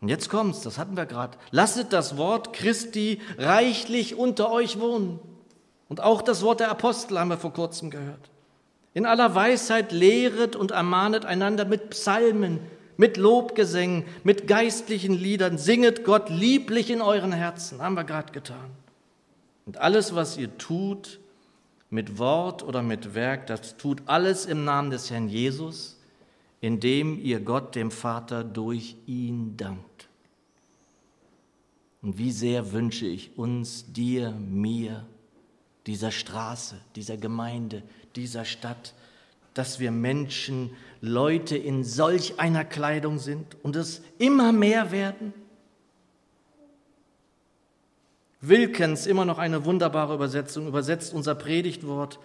Und 0.00 0.08
jetzt 0.08 0.28
kommt's, 0.28 0.60
das 0.60 0.78
hatten 0.78 0.96
wir 0.96 1.06
gerade. 1.06 1.38
Lasset 1.50 1.92
das 1.92 2.16
Wort 2.16 2.52
Christi 2.52 3.20
reichlich 3.38 4.14
unter 4.14 4.50
euch 4.50 4.78
wohnen. 4.78 5.18
Und 5.88 6.02
auch 6.02 6.22
das 6.22 6.42
Wort 6.42 6.60
der 6.60 6.70
Apostel 6.70 7.18
haben 7.18 7.30
wir 7.30 7.38
vor 7.38 7.52
kurzem 7.52 7.90
gehört. 7.90 8.30
In 8.92 9.06
aller 9.06 9.34
Weisheit 9.34 9.92
lehret 9.92 10.56
und 10.56 10.70
ermahnet 10.70 11.24
einander 11.24 11.64
mit 11.64 11.90
Psalmen, 11.90 12.60
mit 12.96 13.16
Lobgesängen, 13.16 14.04
mit 14.24 14.48
geistlichen 14.48 15.14
Liedern. 15.14 15.58
Singet 15.58 16.04
Gott 16.04 16.30
lieblich 16.30 16.90
in 16.90 17.02
euren 17.02 17.32
Herzen. 17.32 17.82
Haben 17.82 17.94
wir 17.94 18.04
gerade 18.04 18.32
getan. 18.32 18.70
Und 19.66 19.78
alles, 19.78 20.14
was 20.14 20.36
ihr 20.36 20.56
tut, 20.58 21.20
mit 21.90 22.18
Wort 22.18 22.62
oder 22.62 22.82
mit 22.82 23.14
Werk, 23.14 23.46
das 23.46 23.76
tut 23.76 24.02
alles 24.06 24.46
im 24.46 24.64
Namen 24.64 24.90
des 24.90 25.10
Herrn 25.10 25.28
Jesus, 25.28 25.95
indem 26.60 27.18
ihr 27.18 27.40
Gott, 27.40 27.74
dem 27.74 27.90
Vater, 27.90 28.44
durch 28.44 28.96
ihn 29.06 29.56
dankt. 29.56 30.08
Und 32.02 32.18
wie 32.18 32.30
sehr 32.30 32.72
wünsche 32.72 33.06
ich 33.06 33.36
uns, 33.36 33.92
dir, 33.92 34.30
mir, 34.30 35.06
dieser 35.86 36.10
Straße, 36.10 36.76
dieser 36.94 37.16
Gemeinde, 37.16 37.82
dieser 38.14 38.44
Stadt, 38.44 38.94
dass 39.54 39.80
wir 39.80 39.90
Menschen, 39.90 40.70
Leute 41.00 41.56
in 41.56 41.84
solch 41.84 42.38
einer 42.38 42.64
Kleidung 42.64 43.18
sind 43.18 43.56
und 43.62 43.76
es 43.76 44.02
immer 44.18 44.52
mehr 44.52 44.92
werden? 44.92 45.32
Wilkens, 48.40 49.06
immer 49.06 49.24
noch 49.24 49.38
eine 49.38 49.64
wunderbare 49.64 50.14
Übersetzung, 50.14 50.68
übersetzt 50.68 51.12
unser 51.14 51.34
Predigtwort, 51.34 52.18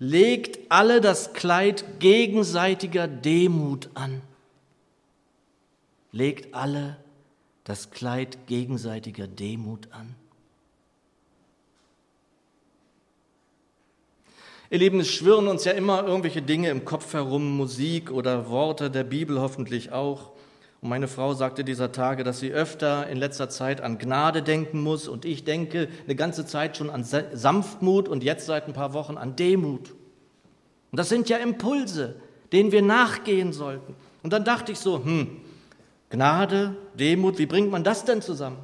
legt 0.00 0.58
alle 0.70 1.00
das 1.00 1.34
Kleid 1.34 2.00
gegenseitiger 2.00 3.06
Demut 3.06 3.90
an. 3.94 4.22
Legt 6.10 6.54
alle 6.54 6.96
das 7.62 7.90
Kleid 7.90 8.46
gegenseitiger 8.48 9.28
Demut 9.28 9.92
an. 9.92 10.16
Ihr 14.70 14.78
Lieben, 14.78 15.00
es 15.00 15.10
schwirren 15.10 15.48
uns 15.48 15.64
ja 15.64 15.72
immer 15.72 16.06
irgendwelche 16.06 16.42
Dinge 16.42 16.70
im 16.70 16.84
Kopf 16.84 17.12
herum, 17.12 17.56
Musik 17.56 18.10
oder 18.10 18.48
Worte 18.48 18.90
der 18.90 19.04
Bibel 19.04 19.40
hoffentlich 19.40 19.92
auch. 19.92 20.32
Und 20.82 20.88
meine 20.88 21.08
Frau 21.08 21.34
sagte 21.34 21.62
dieser 21.62 21.92
Tage, 21.92 22.24
dass 22.24 22.40
sie 22.40 22.52
öfter 22.52 23.06
in 23.08 23.18
letzter 23.18 23.50
Zeit 23.50 23.82
an 23.82 23.98
Gnade 23.98 24.42
denken 24.42 24.80
muss. 24.82 25.08
Und 25.08 25.24
ich 25.24 25.44
denke 25.44 25.88
eine 26.06 26.14
ganze 26.14 26.46
Zeit 26.46 26.76
schon 26.76 26.88
an 26.88 27.04
Sanftmut 27.04 28.08
und 28.08 28.24
jetzt 28.24 28.46
seit 28.46 28.66
ein 28.66 28.72
paar 28.72 28.94
Wochen 28.94 29.18
an 29.18 29.36
Demut. 29.36 29.90
Und 30.90 30.98
das 30.98 31.10
sind 31.10 31.28
ja 31.28 31.36
Impulse, 31.36 32.16
denen 32.52 32.72
wir 32.72 32.82
nachgehen 32.82 33.52
sollten. 33.52 33.94
Und 34.22 34.32
dann 34.32 34.44
dachte 34.44 34.72
ich 34.72 34.78
so, 34.78 35.04
hm, 35.04 35.36
Gnade, 36.08 36.76
Demut, 36.94 37.38
wie 37.38 37.46
bringt 37.46 37.70
man 37.70 37.84
das 37.84 38.04
denn 38.04 38.22
zusammen? 38.22 38.58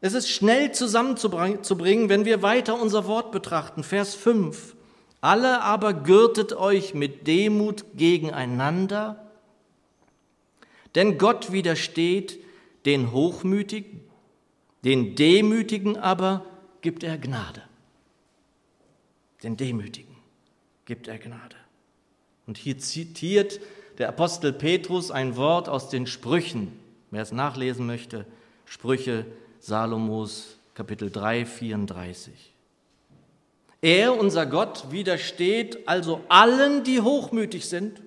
Es 0.00 0.14
ist 0.14 0.28
schnell 0.28 0.70
zusammenzubringen, 0.70 2.08
wenn 2.08 2.24
wir 2.24 2.42
weiter 2.42 2.80
unser 2.80 3.06
Wort 3.06 3.32
betrachten. 3.32 3.82
Vers 3.82 4.14
5. 4.14 4.76
Alle 5.20 5.62
aber 5.62 5.92
gürtet 5.92 6.52
euch 6.52 6.94
mit 6.94 7.26
Demut 7.26 7.84
gegeneinander, 7.96 9.27
denn 10.94 11.18
Gott 11.18 11.52
widersteht 11.52 12.38
den 12.84 13.12
Hochmütigen, 13.12 14.00
den 14.84 15.14
Demütigen 15.16 15.96
aber 15.96 16.44
gibt 16.80 17.02
er 17.02 17.18
Gnade. 17.18 17.62
Den 19.42 19.56
Demütigen 19.56 20.16
gibt 20.84 21.08
er 21.08 21.18
Gnade. 21.18 21.56
Und 22.46 22.56
hier 22.56 22.78
zitiert 22.78 23.60
der 23.98 24.08
Apostel 24.08 24.52
Petrus 24.52 25.10
ein 25.10 25.36
Wort 25.36 25.68
aus 25.68 25.90
den 25.90 26.06
Sprüchen, 26.06 26.72
wer 27.10 27.22
es 27.22 27.32
nachlesen 27.32 27.86
möchte, 27.86 28.26
Sprüche 28.64 29.26
Salomos 29.60 30.58
Kapitel 30.74 31.10
3, 31.10 31.44
34. 31.44 32.32
Er, 33.80 34.18
unser 34.18 34.46
Gott, 34.46 34.90
widersteht 34.90 35.88
also 35.88 36.20
allen, 36.28 36.84
die 36.84 37.00
hochmütig 37.00 37.68
sind. 37.68 38.00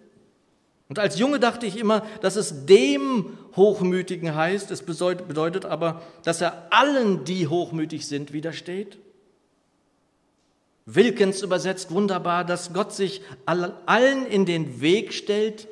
Und 0.92 1.00
als 1.00 1.18
Junge 1.18 1.40
dachte 1.40 1.66
ich 1.66 1.78
immer, 1.78 2.06
dass 2.20 2.36
es 2.36 2.66
dem 2.66 3.38
Hochmütigen 3.56 4.36
heißt. 4.36 4.72
Es 4.72 4.84
bedeutet 4.84 5.64
aber, 5.64 6.02
dass 6.26 6.42
er 6.42 6.68
allen, 6.70 7.24
die 7.24 7.48
hochmütig 7.48 8.06
sind, 8.06 8.34
widersteht. 8.34 8.98
Wilkens 10.86 11.44
übersetzt 11.44 11.92
wunderbar, 11.92 12.44
dass 12.44 12.74
Gott 12.74 12.92
sich 12.92 13.22
allen 13.46 14.26
in 14.26 14.46
den 14.46 14.82
Weg 14.82 15.14
stellt, 15.14 15.70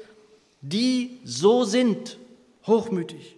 die 0.62 1.20
so 1.26 1.66
sind, 1.66 2.18
hochmütig. 2.66 3.36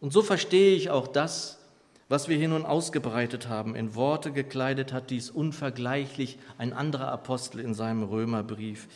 Und 0.00 0.10
so 0.10 0.22
verstehe 0.22 0.74
ich 0.74 0.88
auch 0.88 1.06
das, 1.06 1.58
was 2.08 2.30
wir 2.30 2.38
hier 2.38 2.48
nun 2.48 2.64
ausgebreitet 2.64 3.50
haben, 3.50 3.76
in 3.76 3.94
Worte 3.94 4.32
gekleidet 4.32 4.94
hat 4.94 5.10
dies 5.10 5.28
unvergleichlich 5.28 6.38
ein 6.56 6.72
anderer 6.72 7.08
Apostel 7.08 7.60
in 7.60 7.74
seinem 7.74 8.04
Römerbrief. 8.04 8.88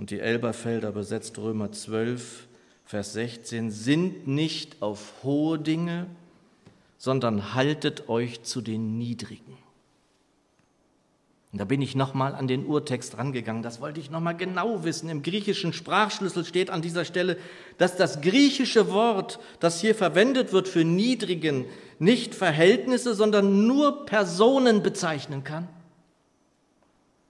Und 0.00 0.08
die 0.08 0.20
Elberfelder 0.20 0.88
übersetzt 0.88 1.36
Römer 1.36 1.72
12, 1.72 2.48
Vers 2.86 3.12
16, 3.12 3.70
sind 3.70 4.26
nicht 4.26 4.80
auf 4.80 5.12
hohe 5.22 5.58
Dinge, 5.58 6.06
sondern 6.96 7.52
haltet 7.52 8.08
euch 8.08 8.42
zu 8.42 8.62
den 8.62 8.96
Niedrigen. 8.96 9.58
Und 11.52 11.60
da 11.60 11.66
bin 11.66 11.82
ich 11.82 11.94
nochmal 11.94 12.34
an 12.34 12.48
den 12.48 12.64
Urtext 12.64 13.18
rangegangen. 13.18 13.62
Das 13.62 13.82
wollte 13.82 14.00
ich 14.00 14.10
nochmal 14.10 14.38
genau 14.38 14.84
wissen. 14.84 15.10
Im 15.10 15.22
griechischen 15.22 15.74
Sprachschlüssel 15.74 16.46
steht 16.46 16.70
an 16.70 16.80
dieser 16.80 17.04
Stelle, 17.04 17.36
dass 17.76 17.98
das 17.98 18.22
griechische 18.22 18.90
Wort, 18.90 19.38
das 19.58 19.82
hier 19.82 19.94
verwendet 19.94 20.54
wird 20.54 20.66
für 20.66 20.82
Niedrigen, 20.82 21.66
nicht 21.98 22.34
Verhältnisse, 22.34 23.14
sondern 23.14 23.66
nur 23.66 24.06
Personen 24.06 24.82
bezeichnen 24.82 25.44
kann. 25.44 25.68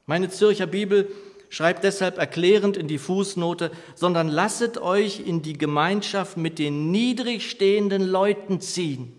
Meine 0.06 0.28
Zürcher 0.28 0.68
Bibel 0.68 1.10
schreibt 1.50 1.84
deshalb 1.84 2.16
erklärend 2.16 2.78
in 2.78 2.88
die 2.88 2.98
Fußnote, 2.98 3.70
sondern 3.94 4.28
lasset 4.28 4.78
euch 4.78 5.20
in 5.20 5.42
die 5.42 5.58
Gemeinschaft 5.58 6.38
mit 6.38 6.58
den 6.58 6.90
niedrig 6.90 7.50
stehenden 7.50 8.06
Leuten 8.06 8.60
ziehen. 8.60 9.12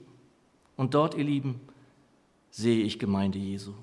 Und 0.78 0.96
dort, 0.96 1.14
ihr 1.14 1.26
Lieben, 1.26 1.62
sehe 2.50 2.84
ich 2.84 2.98
Gemeinde 2.98 3.38
Jesu. 3.38 3.74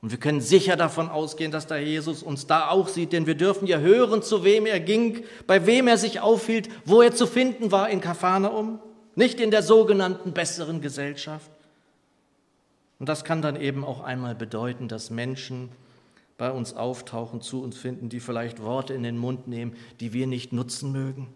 Und 0.00 0.10
wir 0.10 0.18
können 0.18 0.40
sicher 0.40 0.76
davon 0.76 1.08
ausgehen, 1.08 1.50
dass 1.50 1.66
der 1.66 1.82
Jesus 1.82 2.22
uns 2.22 2.46
da 2.46 2.68
auch 2.68 2.88
sieht, 2.88 3.12
denn 3.12 3.26
wir 3.26 3.34
dürfen 3.34 3.66
ja 3.66 3.78
hören, 3.78 4.22
zu 4.22 4.44
wem 4.44 4.66
er 4.66 4.78
ging, 4.78 5.24
bei 5.46 5.66
wem 5.66 5.88
er 5.88 5.98
sich 5.98 6.20
aufhielt, 6.20 6.68
wo 6.84 7.02
er 7.02 7.14
zu 7.14 7.26
finden 7.26 7.72
war 7.72 7.90
in 7.90 8.00
Kapharnaum, 8.00 8.80
nicht 9.16 9.40
in 9.40 9.50
der 9.50 9.62
sogenannten 9.62 10.32
besseren 10.32 10.80
Gesellschaft. 10.80 11.50
Und 13.00 13.08
das 13.08 13.24
kann 13.24 13.42
dann 13.42 13.60
eben 13.60 13.84
auch 13.84 14.00
einmal 14.00 14.34
bedeuten, 14.34 14.86
dass 14.88 15.10
Menschen 15.10 15.70
bei 16.38 16.52
uns 16.52 16.74
auftauchen, 16.74 17.42
zu 17.42 17.62
uns 17.62 17.76
finden, 17.76 18.08
die 18.08 18.20
vielleicht 18.20 18.62
Worte 18.62 18.94
in 18.94 19.02
den 19.02 19.18
Mund 19.18 19.48
nehmen, 19.48 19.76
die 19.98 20.12
wir 20.12 20.28
nicht 20.28 20.52
nutzen 20.52 20.92
mögen. 20.92 21.28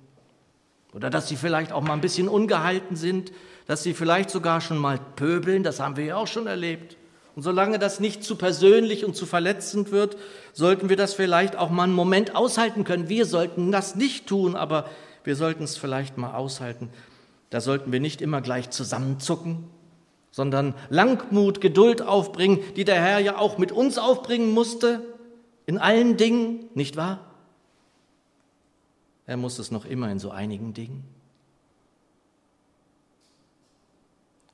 Oder 0.95 1.11
dass 1.11 1.29
sie 1.29 1.37
vielleicht 1.37 1.73
auch 1.73 1.83
mal 1.83 1.95
ein 1.95 2.01
bisschen 2.01 2.29
ungehalten 2.29 2.97
sind, 2.97 3.33
dass 3.67 3.83
sie 3.83 3.95
vielleicht 3.95 4.31
sogar 4.31 4.61
schon 4.61 4.79
mal 4.79 5.01
pöbeln, 5.17 5.65
das 5.65 5.81
haben 5.81 5.97
wir 5.97 6.05
ja 6.05 6.17
auch 6.17 6.27
schon 6.27 6.47
erlebt 6.47 6.97
Und 7.35 7.43
solange 7.43 7.79
das 7.79 7.99
nicht 7.99 8.23
zu 8.23 8.37
persönlich 8.37 9.05
und 9.05 9.17
zu 9.17 9.27
verletzend 9.27 9.91
wird, 9.91 10.17
sollten 10.53 10.89
wir 10.89 10.97
das 10.97 11.15
vielleicht 11.15 11.57
auch 11.57 11.71
mal 11.71 11.85
einen 11.85 11.95
Moment 11.95 12.37
aushalten 12.37 12.85
können. 12.85 13.09
Wir 13.09 13.27
sollten 13.27 13.73
das 13.73 13.97
nicht 13.97 14.27
tun, 14.27 14.55
aber 14.55 14.89
wir 15.25 15.35
sollten 15.35 15.65
es 15.65 15.77
vielleicht 15.77 16.17
mal 16.17 16.35
aushalten. 16.35 16.91
Da 17.51 17.61
sollten 17.61 17.91
wir 17.91 18.01
nicht 18.01 18.23
immer 18.23 18.41
gleich 18.41 18.71
zusammenzucken, 18.71 19.65
sondern 20.33 20.75
Langmut, 20.89 21.61
Geduld 21.61 22.03
aufbringen, 22.03 22.59
die 22.75 22.85
der 22.85 23.01
Herr 23.01 23.21
ja 23.21 23.39
auch 23.39 23.59
mit 23.59 23.71
uns 23.71 23.99
aufbringen 23.99 24.51
musste, 24.51 25.03
in 25.67 25.79
allen 25.79 26.17
Dingen, 26.17 26.65
nicht 26.75 26.97
wahr? 26.97 27.21
Er 29.27 29.37
muss 29.37 29.61
es 29.61 29.71
noch 29.71 29.85
immer 29.85 30.11
in 30.11 30.19
so 30.19 30.31
einigen 30.31 30.75
Dingen. 30.75 31.05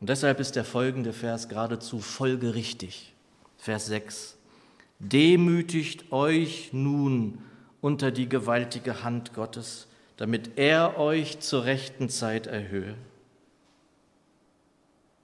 Und 0.00 0.10
deshalb 0.10 0.38
ist 0.38 0.56
der 0.56 0.64
folgende 0.64 1.12
Vers 1.12 1.48
geradezu 1.48 2.00
folgerichtig. 2.00 3.14
Vers 3.56 3.86
6. 3.86 4.36
Demütigt 4.98 6.12
euch 6.12 6.70
nun 6.72 7.38
unter 7.80 8.10
die 8.10 8.28
gewaltige 8.28 9.02
Hand 9.02 9.32
Gottes, 9.32 9.86
damit 10.16 10.58
er 10.58 10.98
euch 10.98 11.40
zur 11.40 11.64
rechten 11.64 12.08
Zeit 12.08 12.46
erhöhe. 12.46 12.94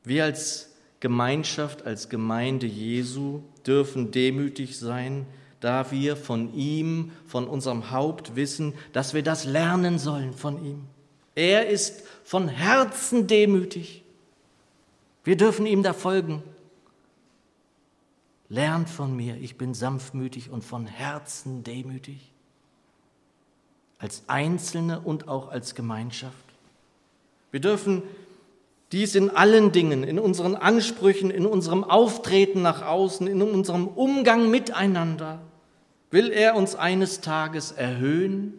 Wir 0.04 0.24
als 0.24 0.70
Gemeinschaft, 1.00 1.84
als 1.86 2.08
Gemeinde 2.08 2.66
Jesu 2.66 3.40
dürfen 3.66 4.10
demütig 4.10 4.78
sein, 4.78 5.26
da 5.60 5.90
wir 5.90 6.16
von 6.16 6.54
ihm, 6.54 7.10
von 7.26 7.48
unserem 7.48 7.90
Haupt 7.90 8.36
wissen, 8.36 8.74
dass 8.92 9.14
wir 9.14 9.22
das 9.22 9.46
lernen 9.46 9.98
sollen 9.98 10.34
von 10.34 10.62
ihm. 10.64 10.84
Er 11.34 11.68
ist 11.68 12.02
von 12.22 12.48
Herzen 12.48 13.26
demütig. 13.26 14.04
Wir 15.24 15.36
dürfen 15.36 15.64
ihm 15.64 15.82
da 15.82 15.94
folgen. 15.94 16.42
Lernt 18.50 18.90
von 18.90 19.16
mir, 19.16 19.36
ich 19.38 19.56
bin 19.56 19.72
sanftmütig 19.72 20.50
und 20.50 20.62
von 20.62 20.86
Herzen 20.86 21.64
demütig. 21.64 22.30
Als 23.98 24.24
Einzelne 24.26 25.00
und 25.00 25.28
auch 25.28 25.48
als 25.48 25.74
Gemeinschaft. 25.74 26.34
Wir 27.50 27.60
dürfen 27.60 28.02
dies 28.94 29.14
in 29.14 29.28
allen 29.28 29.72
Dingen, 29.72 30.04
in 30.04 30.18
unseren 30.18 30.54
Ansprüchen, 30.54 31.30
in 31.30 31.44
unserem 31.44 31.84
Auftreten 31.84 32.62
nach 32.62 32.80
außen, 32.80 33.26
in 33.26 33.42
unserem 33.42 33.86
Umgang 33.86 34.50
miteinander. 34.50 35.40
Will 36.10 36.30
er 36.30 36.54
uns 36.54 36.74
eines 36.74 37.20
Tages 37.20 37.72
erhöhen, 37.72 38.54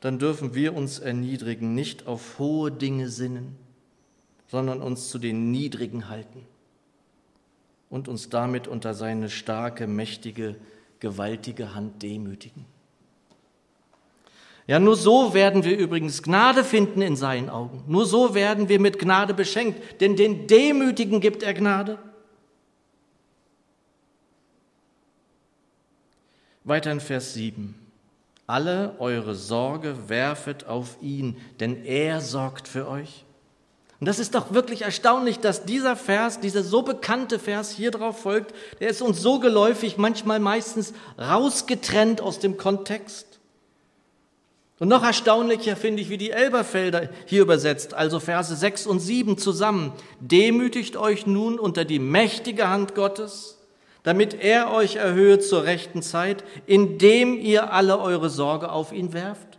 dann 0.00 0.18
dürfen 0.18 0.54
wir 0.54 0.74
uns 0.74 0.98
erniedrigen, 0.98 1.74
nicht 1.74 2.06
auf 2.06 2.38
hohe 2.40 2.72
Dinge 2.72 3.08
sinnen 3.08 3.56
sondern 4.48 4.80
uns 4.80 5.10
zu 5.10 5.18
den 5.18 5.50
Niedrigen 5.50 6.08
halten 6.08 6.44
und 7.90 8.08
uns 8.08 8.28
damit 8.28 8.66
unter 8.66 8.94
seine 8.94 9.30
starke, 9.30 9.86
mächtige, 9.86 10.56
gewaltige 11.00 11.74
Hand 11.74 12.02
demütigen. 12.02 12.64
Ja, 14.68 14.78
nur 14.78 14.96
so 14.96 15.32
werden 15.32 15.64
wir 15.64 15.78
übrigens 15.78 16.22
Gnade 16.22 16.62
finden 16.62 17.00
in 17.00 17.16
seinen 17.16 17.48
Augen. 17.48 17.82
Nur 17.86 18.04
so 18.04 18.34
werden 18.34 18.68
wir 18.68 18.78
mit 18.78 18.98
Gnade 18.98 19.32
beschenkt, 19.32 20.02
denn 20.02 20.14
den 20.14 20.46
Demütigen 20.46 21.20
gibt 21.20 21.42
er 21.42 21.54
Gnade. 21.54 21.98
Weiter 26.64 26.92
in 26.92 27.00
Vers 27.00 27.32
7. 27.32 27.74
Alle 28.46 28.94
eure 28.98 29.34
Sorge 29.34 30.08
werfet 30.08 30.66
auf 30.66 30.98
ihn, 31.00 31.38
denn 31.60 31.86
er 31.86 32.20
sorgt 32.20 32.68
für 32.68 32.88
euch. 32.88 33.24
Und 34.00 34.06
das 34.06 34.18
ist 34.18 34.34
doch 34.34 34.52
wirklich 34.52 34.82
erstaunlich, 34.82 35.40
dass 35.40 35.64
dieser 35.64 35.96
Vers, 35.96 36.40
dieser 36.40 36.62
so 36.62 36.82
bekannte 36.82 37.38
Vers 37.38 37.70
hier 37.70 37.90
drauf 37.90 38.20
folgt, 38.20 38.54
der 38.80 38.90
ist 38.90 39.00
uns 39.00 39.22
so 39.22 39.40
geläufig, 39.40 39.96
manchmal 39.96 40.40
meistens 40.40 40.92
rausgetrennt 41.18 42.20
aus 42.20 42.38
dem 42.38 42.58
Kontext. 42.58 43.27
Und 44.78 44.88
noch 44.88 45.02
erstaunlicher 45.02 45.74
finde 45.74 46.02
ich, 46.02 46.08
wie 46.08 46.18
die 46.18 46.30
Elberfelder 46.30 47.08
hier 47.26 47.42
übersetzt, 47.42 47.94
also 47.94 48.20
Verse 48.20 48.54
6 48.54 48.86
und 48.86 49.00
7 49.00 49.36
zusammen. 49.36 49.92
Demütigt 50.20 50.96
euch 50.96 51.26
nun 51.26 51.58
unter 51.58 51.84
die 51.84 51.98
mächtige 51.98 52.68
Hand 52.68 52.94
Gottes, 52.94 53.58
damit 54.04 54.34
er 54.34 54.72
euch 54.72 54.96
erhöhe 54.96 55.40
zur 55.40 55.64
rechten 55.64 56.00
Zeit, 56.00 56.44
indem 56.66 57.38
ihr 57.40 57.72
alle 57.72 57.98
eure 57.98 58.30
Sorge 58.30 58.70
auf 58.70 58.92
ihn 58.92 59.12
werft. 59.12 59.58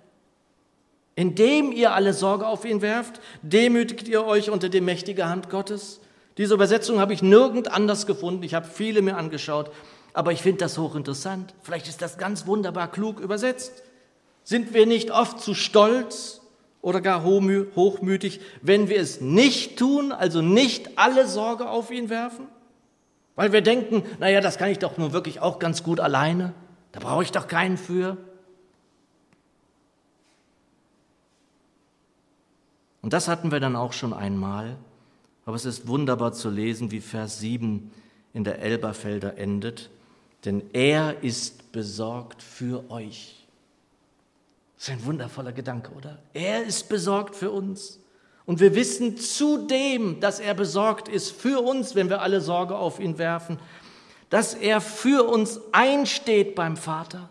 Indem 1.15 1.73
ihr 1.73 1.93
alle 1.93 2.13
Sorge 2.13 2.47
auf 2.47 2.63
ihn 2.63 2.81
werft, 2.81 3.19
demütigt 3.41 4.07
ihr 4.07 4.23
euch 4.23 4.49
unter 4.49 4.69
die 4.69 4.79
mächtige 4.79 5.27
Hand 5.27 5.49
Gottes. 5.49 5.99
Diese 6.37 6.53
Übersetzung 6.53 7.01
habe 7.01 7.11
ich 7.11 7.21
nirgend 7.21 7.69
anders 7.69 8.07
gefunden. 8.07 8.43
Ich 8.43 8.53
habe 8.53 8.65
viele 8.65 9.01
mir 9.01 9.17
angeschaut, 9.17 9.69
aber 10.13 10.31
ich 10.31 10.41
finde 10.41 10.59
das 10.59 10.77
hochinteressant. 10.77 11.53
Vielleicht 11.61 11.89
ist 11.89 12.01
das 12.01 12.17
ganz 12.17 12.47
wunderbar 12.47 12.89
klug 12.89 13.19
übersetzt. 13.19 13.83
Sind 14.49 14.73
wir 14.73 14.87
nicht 14.87 15.11
oft 15.11 15.39
zu 15.41 15.53
stolz 15.53 16.41
oder 16.81 17.01
gar 17.01 17.23
hochmütig, 17.23 18.39
wenn 18.63 18.89
wir 18.89 18.99
es 18.99 19.21
nicht 19.21 19.77
tun, 19.77 20.11
also 20.11 20.41
nicht 20.41 20.97
alle 20.97 21.27
Sorge 21.27 21.69
auf 21.69 21.91
ihn 21.91 22.09
werfen? 22.09 22.47
Weil 23.35 23.53
wir 23.53 23.61
denken, 23.61 24.01
naja, 24.17 24.41
das 24.41 24.57
kann 24.57 24.71
ich 24.71 24.79
doch 24.79 24.97
nur 24.97 25.13
wirklich 25.13 25.39
auch 25.39 25.59
ganz 25.59 25.83
gut 25.83 25.99
alleine. 25.99 26.53
Da 26.93 26.99
brauche 26.99 27.21
ich 27.21 27.31
doch 27.31 27.47
keinen 27.47 27.77
für. 27.77 28.17
Und 33.03 33.13
das 33.13 33.27
hatten 33.27 33.51
wir 33.51 33.59
dann 33.59 33.75
auch 33.75 33.93
schon 33.93 34.13
einmal, 34.13 34.77
aber 35.45 35.57
es 35.57 35.65
ist 35.65 35.87
wunderbar 35.87 36.33
zu 36.33 36.49
lesen, 36.49 36.89
wie 36.89 37.01
Vers 37.01 37.39
7 37.39 37.91
in 38.33 38.43
der 38.43 38.63
Elberfelder 38.63 39.37
endet, 39.37 39.91
denn 40.43 40.63
er 40.73 41.21
ist 41.21 41.71
besorgt 41.71 42.41
für 42.41 42.89
euch. 42.89 43.38
Das 44.79 44.87
ist 44.87 44.93
ein 44.93 45.05
wundervoller 45.05 45.51
Gedanke, 45.51 45.91
oder? 45.91 46.19
Er 46.33 46.63
ist 46.63 46.87
besorgt 46.87 47.35
für 47.35 47.51
uns. 47.51 47.99
Und 48.45 48.61
wir 48.61 48.75
wissen 48.75 49.17
zudem, 49.17 50.21
dass 50.21 50.39
er 50.39 50.53
besorgt 50.53 51.09
ist 51.09 51.31
für 51.31 51.59
uns, 51.59 51.95
wenn 51.95 52.09
wir 52.09 52.21
alle 52.21 52.39
Sorge 52.39 52.77
auf 52.77 53.01
ihn 53.01 53.17
werfen, 53.17 53.59
dass 54.29 54.53
er 54.53 54.79
für 54.79 55.27
uns 55.27 55.59
einsteht 55.73 56.55
beim 56.55 56.77
Vater. 56.77 57.29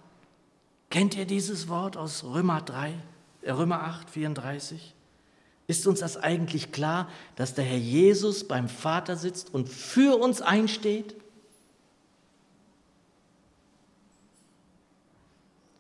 Kennt 0.91 1.17
ihr 1.17 1.25
dieses 1.25 1.69
Wort 1.69 1.97
aus 1.97 2.23
Römer 2.23 2.61
3, 2.61 2.93
äh, 3.41 3.51
Römer 3.51 3.83
8, 3.83 4.11
34? 4.11 4.95
Ist 5.67 5.87
uns 5.87 6.01
das 6.01 6.19
eigentlich 6.19 6.71
klar, 6.71 7.09
dass 7.37 7.55
der 7.55 7.65
Herr 7.65 7.79
Jesus 7.79 8.47
beim 8.47 8.69
Vater 8.69 9.17
sitzt 9.17 9.55
und 9.55 9.71
für 9.71 10.21
uns 10.21 10.43
einsteht? 10.43 11.15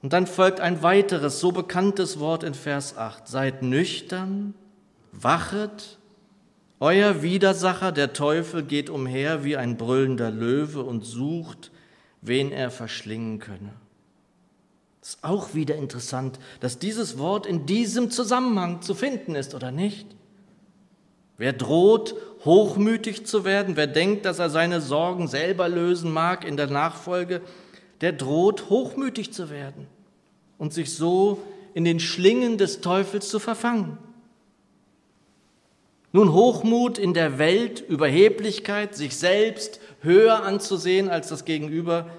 Und 0.02 0.12
dann 0.12 0.26
folgt 0.26 0.60
ein 0.60 0.82
weiteres, 0.82 1.40
so 1.40 1.50
bekanntes 1.52 2.20
Wort 2.20 2.44
in 2.44 2.54
Vers 2.54 2.96
8. 2.96 3.26
Seid 3.26 3.62
nüchtern, 3.62 4.54
wachet, 5.12 5.98
euer 6.80 7.22
Widersacher, 7.22 7.90
der 7.90 8.12
Teufel, 8.12 8.62
geht 8.62 8.88
umher 8.88 9.42
wie 9.42 9.56
ein 9.56 9.76
brüllender 9.76 10.30
Löwe 10.30 10.82
und 10.84 11.04
sucht, 11.04 11.72
wen 12.20 12.52
er 12.52 12.70
verschlingen 12.70 13.40
könne. 13.40 13.72
Ist 15.02 15.24
auch 15.24 15.54
wieder 15.54 15.74
interessant, 15.74 16.38
dass 16.60 16.78
dieses 16.78 17.18
Wort 17.18 17.46
in 17.46 17.66
diesem 17.66 18.10
Zusammenhang 18.10 18.82
zu 18.82 18.94
finden 18.94 19.34
ist, 19.34 19.54
oder 19.54 19.72
nicht? 19.72 20.06
Wer 21.36 21.52
droht, 21.52 22.14
hochmütig 22.44 23.26
zu 23.26 23.44
werden, 23.44 23.76
wer 23.76 23.86
denkt, 23.86 24.24
dass 24.24 24.38
er 24.38 24.50
seine 24.50 24.80
Sorgen 24.80 25.28
selber 25.28 25.68
lösen 25.68 26.12
mag 26.12 26.44
in 26.44 26.56
der 26.56 26.68
Nachfolge, 26.68 27.40
der 28.00 28.12
droht, 28.12 28.70
hochmütig 28.70 29.32
zu 29.32 29.50
werden 29.50 29.86
und 30.58 30.72
sich 30.72 30.92
so 30.94 31.42
in 31.74 31.84
den 31.84 32.00
Schlingen 32.00 32.58
des 32.58 32.80
Teufels 32.80 33.28
zu 33.28 33.38
verfangen. 33.38 33.98
Nun 36.12 36.32
Hochmut 36.32 36.98
in 36.98 37.12
der 37.12 37.38
Welt, 37.38 37.80
Überheblichkeit, 37.80 38.94
sich 38.94 39.16
selbst 39.16 39.80
höher 40.00 40.42
anzusehen 40.42 41.08
als 41.08 41.28
das 41.28 41.44
Gegenüber, 41.44 42.10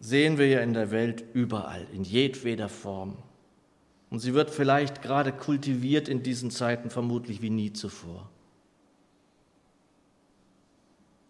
sehen 0.00 0.38
wir 0.38 0.46
ja 0.46 0.60
in 0.60 0.74
der 0.74 0.90
Welt 0.90 1.24
überall, 1.32 1.86
in 1.92 2.04
jedweder 2.04 2.68
Form. 2.68 3.16
Und 4.10 4.20
sie 4.20 4.34
wird 4.34 4.50
vielleicht 4.50 5.02
gerade 5.02 5.32
kultiviert 5.32 6.08
in 6.08 6.22
diesen 6.22 6.50
Zeiten 6.50 6.90
vermutlich 6.90 7.42
wie 7.42 7.50
nie 7.50 7.72
zuvor. 7.72 8.28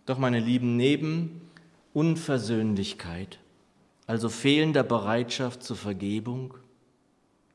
Doch 0.05 0.18
meine 0.18 0.40
Lieben, 0.40 0.77
neben 0.77 1.45
Unversöhnlichkeit, 1.96 3.38
also 4.06 4.28
fehlender 4.28 4.82
Bereitschaft 4.82 5.62
zur 5.62 5.76
Vergebung, 5.76 6.52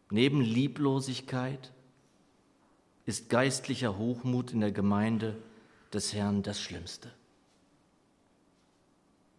neben 0.09 0.41
Lieblosigkeit, 0.41 1.71
ist 3.05 3.29
geistlicher 3.29 3.99
Hochmut 3.99 4.51
in 4.51 4.61
der 4.61 4.71
Gemeinde 4.71 5.35
des 5.93 6.15
Herrn 6.15 6.41
das 6.41 6.59
Schlimmste. 6.59 7.11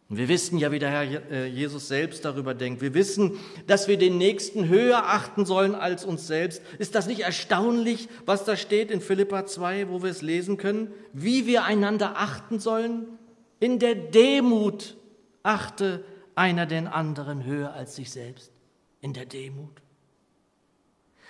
Und 0.08 0.18
wir 0.18 0.28
wissen 0.28 0.56
ja, 0.58 0.70
wie 0.70 0.78
der 0.78 0.90
Herr 0.90 1.32
äh, 1.32 1.46
Jesus 1.48 1.88
selbst 1.88 2.24
darüber 2.24 2.54
denkt. 2.54 2.80
Wir 2.80 2.94
wissen, 2.94 3.40
dass 3.66 3.88
wir 3.88 3.98
den 3.98 4.18
Nächsten 4.18 4.68
höher 4.68 5.08
achten 5.08 5.46
sollen 5.46 5.74
als 5.74 6.04
uns 6.04 6.28
selbst. 6.28 6.62
Ist 6.78 6.94
das 6.94 7.08
nicht 7.08 7.22
erstaunlich, 7.22 8.08
was 8.24 8.44
da 8.44 8.56
steht 8.56 8.92
in 8.92 9.00
Philippa 9.00 9.46
2, 9.46 9.88
wo 9.88 10.04
wir 10.04 10.10
es 10.10 10.22
lesen 10.22 10.58
können? 10.58 10.92
Wie 11.12 11.48
wir 11.48 11.64
einander 11.64 12.18
achten 12.18 12.60
sollen? 12.60 13.18
In 13.62 13.78
der 13.78 13.94
Demut 13.94 14.96
achte 15.44 16.04
einer 16.34 16.66
den 16.66 16.88
anderen 16.88 17.44
höher 17.44 17.72
als 17.72 17.94
sich 17.94 18.10
selbst. 18.10 18.50
In 19.00 19.12
der 19.12 19.24
Demut. 19.24 19.80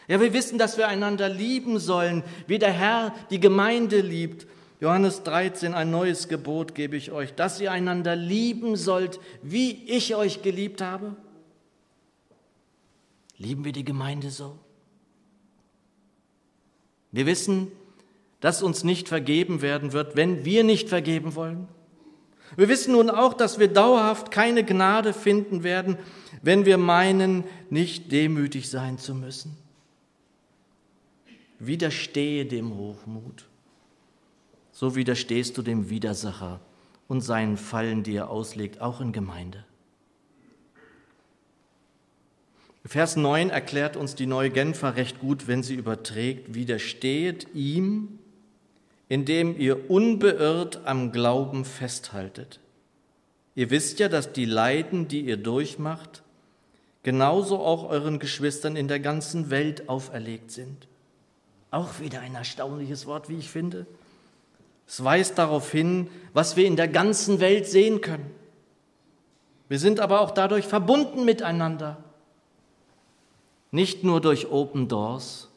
Ja, 0.08 0.18
wir 0.18 0.32
wissen, 0.32 0.56
dass 0.56 0.78
wir 0.78 0.88
einander 0.88 1.28
lieben 1.28 1.78
sollen, 1.78 2.24
wie 2.46 2.58
der 2.58 2.72
Herr 2.72 3.14
die 3.28 3.38
Gemeinde 3.38 4.00
liebt. 4.00 4.46
Johannes 4.80 5.24
13, 5.24 5.74
ein 5.74 5.90
neues 5.90 6.26
Gebot 6.26 6.74
gebe 6.74 6.96
ich 6.96 7.12
euch, 7.12 7.34
dass 7.34 7.60
ihr 7.60 7.70
einander 7.70 8.16
lieben 8.16 8.76
sollt, 8.76 9.20
wie 9.42 9.84
ich 9.84 10.14
euch 10.14 10.40
geliebt 10.40 10.80
habe. 10.80 11.14
Lieben 13.36 13.66
wir 13.66 13.72
die 13.72 13.84
Gemeinde 13.84 14.30
so? 14.30 14.58
Wir 17.10 17.26
wissen, 17.26 17.70
dass 18.40 18.62
uns 18.62 18.84
nicht 18.84 19.06
vergeben 19.06 19.60
werden 19.60 19.92
wird, 19.92 20.16
wenn 20.16 20.46
wir 20.46 20.64
nicht 20.64 20.88
vergeben 20.88 21.34
wollen. 21.34 21.68
Wir 22.56 22.68
wissen 22.68 22.92
nun 22.92 23.10
auch, 23.10 23.34
dass 23.34 23.58
wir 23.58 23.68
dauerhaft 23.68 24.30
keine 24.30 24.64
Gnade 24.64 25.12
finden 25.12 25.62
werden, 25.62 25.96
wenn 26.42 26.66
wir 26.66 26.76
meinen, 26.76 27.44
nicht 27.70 28.12
demütig 28.12 28.68
sein 28.68 28.98
zu 28.98 29.14
müssen. 29.14 29.56
Widerstehe 31.58 32.44
dem 32.44 32.76
Hochmut, 32.76 33.46
so 34.72 34.96
widerstehst 34.96 35.56
du 35.56 35.62
dem 35.62 35.88
Widersacher 35.88 36.60
und 37.08 37.20
seinen 37.20 37.56
Fallen, 37.56 38.02
die 38.02 38.16
er 38.16 38.30
auslegt, 38.30 38.80
auch 38.80 39.00
in 39.00 39.12
Gemeinde. 39.12 39.64
Vers 42.84 43.14
9 43.14 43.50
erklärt 43.50 43.96
uns 43.96 44.16
die 44.16 44.26
neue 44.26 44.50
Genfer 44.50 44.96
recht 44.96 45.20
gut, 45.20 45.46
wenn 45.46 45.62
sie 45.62 45.76
überträgt, 45.76 46.54
widerstehet 46.54 47.46
ihm, 47.54 48.18
indem 49.12 49.60
ihr 49.60 49.90
unbeirrt 49.90 50.86
am 50.86 51.12
Glauben 51.12 51.66
festhaltet. 51.66 52.60
Ihr 53.54 53.68
wisst 53.68 53.98
ja, 53.98 54.08
dass 54.08 54.32
die 54.32 54.46
Leiden, 54.46 55.06
die 55.06 55.20
ihr 55.20 55.36
durchmacht, 55.36 56.22
genauso 57.02 57.58
auch 57.58 57.90
euren 57.90 58.18
Geschwistern 58.18 58.74
in 58.74 58.88
der 58.88 59.00
ganzen 59.00 59.50
Welt 59.50 59.86
auferlegt 59.90 60.50
sind. 60.50 60.88
Auch 61.70 62.00
wieder 62.00 62.20
ein 62.20 62.34
erstaunliches 62.34 63.04
Wort, 63.04 63.28
wie 63.28 63.36
ich 63.36 63.50
finde. 63.50 63.84
Es 64.86 65.04
weist 65.04 65.36
darauf 65.36 65.70
hin, 65.70 66.08
was 66.32 66.56
wir 66.56 66.64
in 66.64 66.76
der 66.76 66.88
ganzen 66.88 67.38
Welt 67.38 67.66
sehen 67.66 68.00
können. 68.00 68.30
Wir 69.68 69.78
sind 69.78 70.00
aber 70.00 70.22
auch 70.22 70.30
dadurch 70.30 70.64
verbunden 70.64 71.26
miteinander. 71.26 72.02
Nicht 73.72 74.04
nur 74.04 74.22
durch 74.22 74.50
Open 74.50 74.88
Doors, 74.88 75.51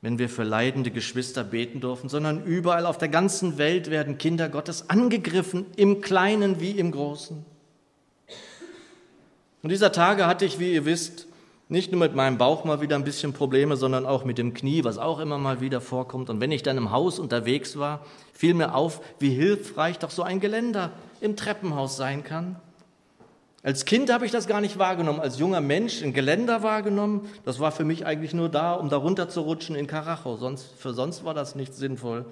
wenn 0.00 0.18
wir 0.18 0.28
für 0.28 0.44
leidende 0.44 0.90
Geschwister 0.90 1.42
beten 1.42 1.80
dürfen, 1.80 2.08
sondern 2.08 2.44
überall 2.44 2.86
auf 2.86 2.98
der 2.98 3.08
ganzen 3.08 3.58
Welt 3.58 3.90
werden 3.90 4.18
Kinder 4.18 4.48
Gottes 4.48 4.90
angegriffen, 4.90 5.66
im 5.76 6.00
Kleinen 6.00 6.60
wie 6.60 6.72
im 6.72 6.92
Großen. 6.92 7.44
Und 9.62 9.70
dieser 9.70 9.90
Tage 9.90 10.26
hatte 10.26 10.44
ich, 10.44 10.60
wie 10.60 10.72
ihr 10.72 10.84
wisst, 10.84 11.26
nicht 11.68 11.92
nur 11.92 12.00
mit 12.00 12.14
meinem 12.14 12.38
Bauch 12.38 12.64
mal 12.64 12.80
wieder 12.80 12.96
ein 12.96 13.04
bisschen 13.04 13.32
Probleme, 13.34 13.76
sondern 13.76 14.06
auch 14.06 14.24
mit 14.24 14.38
dem 14.38 14.54
Knie, 14.54 14.84
was 14.84 14.96
auch 14.96 15.18
immer 15.18 15.36
mal 15.36 15.60
wieder 15.60 15.80
vorkommt. 15.80 16.30
Und 16.30 16.40
wenn 16.40 16.52
ich 16.52 16.62
dann 16.62 16.78
im 16.78 16.92
Haus 16.92 17.18
unterwegs 17.18 17.76
war, 17.76 18.06
fiel 18.32 18.54
mir 18.54 18.74
auf, 18.74 19.02
wie 19.18 19.30
hilfreich 19.30 19.98
doch 19.98 20.10
so 20.10 20.22
ein 20.22 20.40
Geländer 20.40 20.92
im 21.20 21.36
Treppenhaus 21.36 21.96
sein 21.96 22.24
kann. 22.24 22.56
Als 23.62 23.84
Kind 23.84 24.12
habe 24.12 24.24
ich 24.24 24.30
das 24.30 24.46
gar 24.46 24.60
nicht 24.60 24.78
wahrgenommen, 24.78 25.20
als 25.20 25.38
junger 25.38 25.60
Mensch 25.60 26.02
ein 26.02 26.12
Geländer 26.12 26.62
wahrgenommen. 26.62 27.28
Das 27.44 27.58
war 27.58 27.72
für 27.72 27.84
mich 27.84 28.06
eigentlich 28.06 28.32
nur 28.32 28.48
da, 28.48 28.74
um 28.74 28.88
da 28.88 28.96
runter 28.96 29.28
zu 29.28 29.40
rutschen 29.40 29.74
in 29.74 29.88
Karacho. 29.88 30.36
Sonst, 30.36 30.66
für 30.78 30.94
sonst 30.94 31.24
war 31.24 31.34
das 31.34 31.54
nicht 31.56 31.74
sinnvoll. 31.74 32.24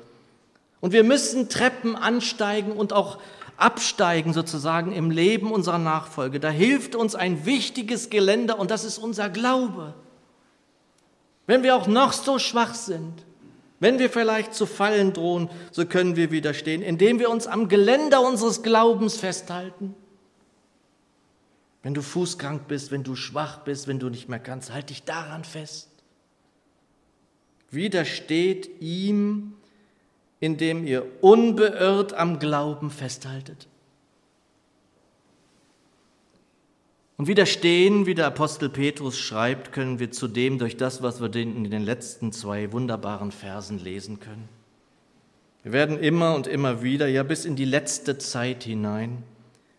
Und 0.81 0.93
wir 0.93 1.03
müssen 1.03 1.49
Treppen 1.49 1.97
ansteigen 1.97 2.73
und 2.73 2.93
auch 2.93 3.19
absteigen 3.57 4.33
sozusagen 4.33 4.93
im 4.93 5.11
Leben 5.11 5.51
unserer 5.51 5.79
Nachfolge. 5.79 6.39
Da 6.39 6.51
hilft 6.51 6.95
uns 6.95 7.15
ein 7.15 7.45
wichtiges 7.45 8.09
Geländer 8.11 8.59
und 8.59 8.71
das 8.71 8.85
ist 8.85 8.99
unser 8.99 9.29
Glaube. 9.29 9.95
Wenn 11.47 11.63
wir 11.63 11.75
auch 11.75 11.87
noch 11.87 12.13
so 12.13 12.39
schwach 12.39 12.75
sind, 12.75 13.25
wenn 13.81 13.99
wir 13.99 14.11
vielleicht 14.11 14.55
zu 14.55 14.65
fallen 14.67 15.13
drohen, 15.13 15.51
so 15.71 15.87
können 15.87 16.17
wir 16.17 16.31
widerstehen, 16.31 16.83
indem 16.83 17.19
wir 17.19 17.31
uns 17.31 17.47
am 17.47 17.69
Geländer 17.69 18.21
unseres 18.21 18.63
Glaubens 18.63 19.17
festhalten. 19.17 19.95
Wenn 21.87 21.95
du 21.95 22.03
fußkrank 22.03 22.67
bist, 22.67 22.91
wenn 22.91 23.05
du 23.05 23.15
schwach 23.15 23.59
bist, 23.59 23.87
wenn 23.87 24.01
du 24.01 24.09
nicht 24.09 24.29
mehr 24.29 24.41
kannst, 24.41 24.73
halt 24.73 24.91
dich 24.91 25.05
daran 25.05 25.45
fest. 25.45 25.89
Widersteht 27.71 28.69
ihm, 28.81 29.55
indem 30.41 30.85
ihr 30.85 31.07
unbeirrt 31.21 32.13
am 32.13 32.41
Glauben 32.41 32.91
festhaltet. 32.91 33.69
Und 37.19 37.29
widerstehen, 37.29 38.05
wie 38.07 38.17
der 38.17 38.27
Apostel 38.27 38.69
Petrus 38.69 39.17
schreibt, 39.17 39.71
können 39.71 40.01
wir 40.01 40.11
zudem 40.11 40.59
durch 40.59 40.77
das, 40.77 41.03
was 41.03 41.21
wir 41.21 41.33
in 41.37 41.71
den 41.71 41.85
letzten 41.85 42.33
zwei 42.33 42.73
wunderbaren 42.73 43.31
Versen 43.31 43.79
lesen 43.79 44.19
können. 44.19 44.49
Wir 45.63 45.71
werden 45.71 46.01
immer 46.01 46.35
und 46.35 46.49
immer 46.49 46.83
wieder, 46.83 47.07
ja 47.07 47.23
bis 47.23 47.45
in 47.45 47.55
die 47.55 47.65
letzte 47.65 48.19
Zeit 48.19 48.65
hinein, 48.65 49.23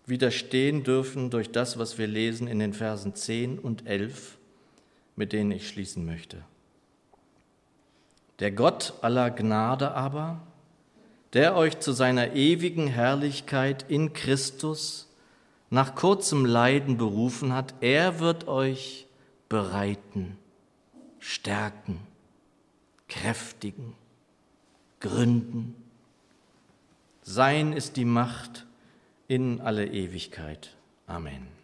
widerstehen 0.07 0.83
dürfen 0.83 1.29
durch 1.29 1.51
das, 1.51 1.77
was 1.77 1.97
wir 1.97 2.07
lesen 2.07 2.47
in 2.47 2.59
den 2.59 2.73
Versen 2.73 3.13
10 3.13 3.59
und 3.59 3.85
11, 3.85 4.37
mit 5.15 5.33
denen 5.33 5.51
ich 5.51 5.67
schließen 5.67 6.05
möchte. 6.05 6.43
Der 8.39 8.51
Gott 8.51 8.93
aller 9.01 9.31
Gnade 9.31 9.91
aber, 9.91 10.41
der 11.33 11.55
euch 11.55 11.79
zu 11.79 11.91
seiner 11.91 12.33
ewigen 12.33 12.87
Herrlichkeit 12.87 13.85
in 13.89 14.13
Christus 14.13 15.09
nach 15.69 15.95
kurzem 15.95 16.45
Leiden 16.45 16.97
berufen 16.97 17.53
hat, 17.53 17.73
er 17.81 18.19
wird 18.19 18.47
euch 18.47 19.07
bereiten, 19.49 20.37
stärken, 21.19 21.99
kräftigen, 23.09 23.93
gründen. 24.99 25.75
Sein 27.23 27.73
ist 27.73 27.97
die 27.97 28.05
Macht, 28.05 28.66
in 29.27 29.59
alle 29.61 29.85
Ewigkeit. 29.87 30.75
Amen. 31.05 31.56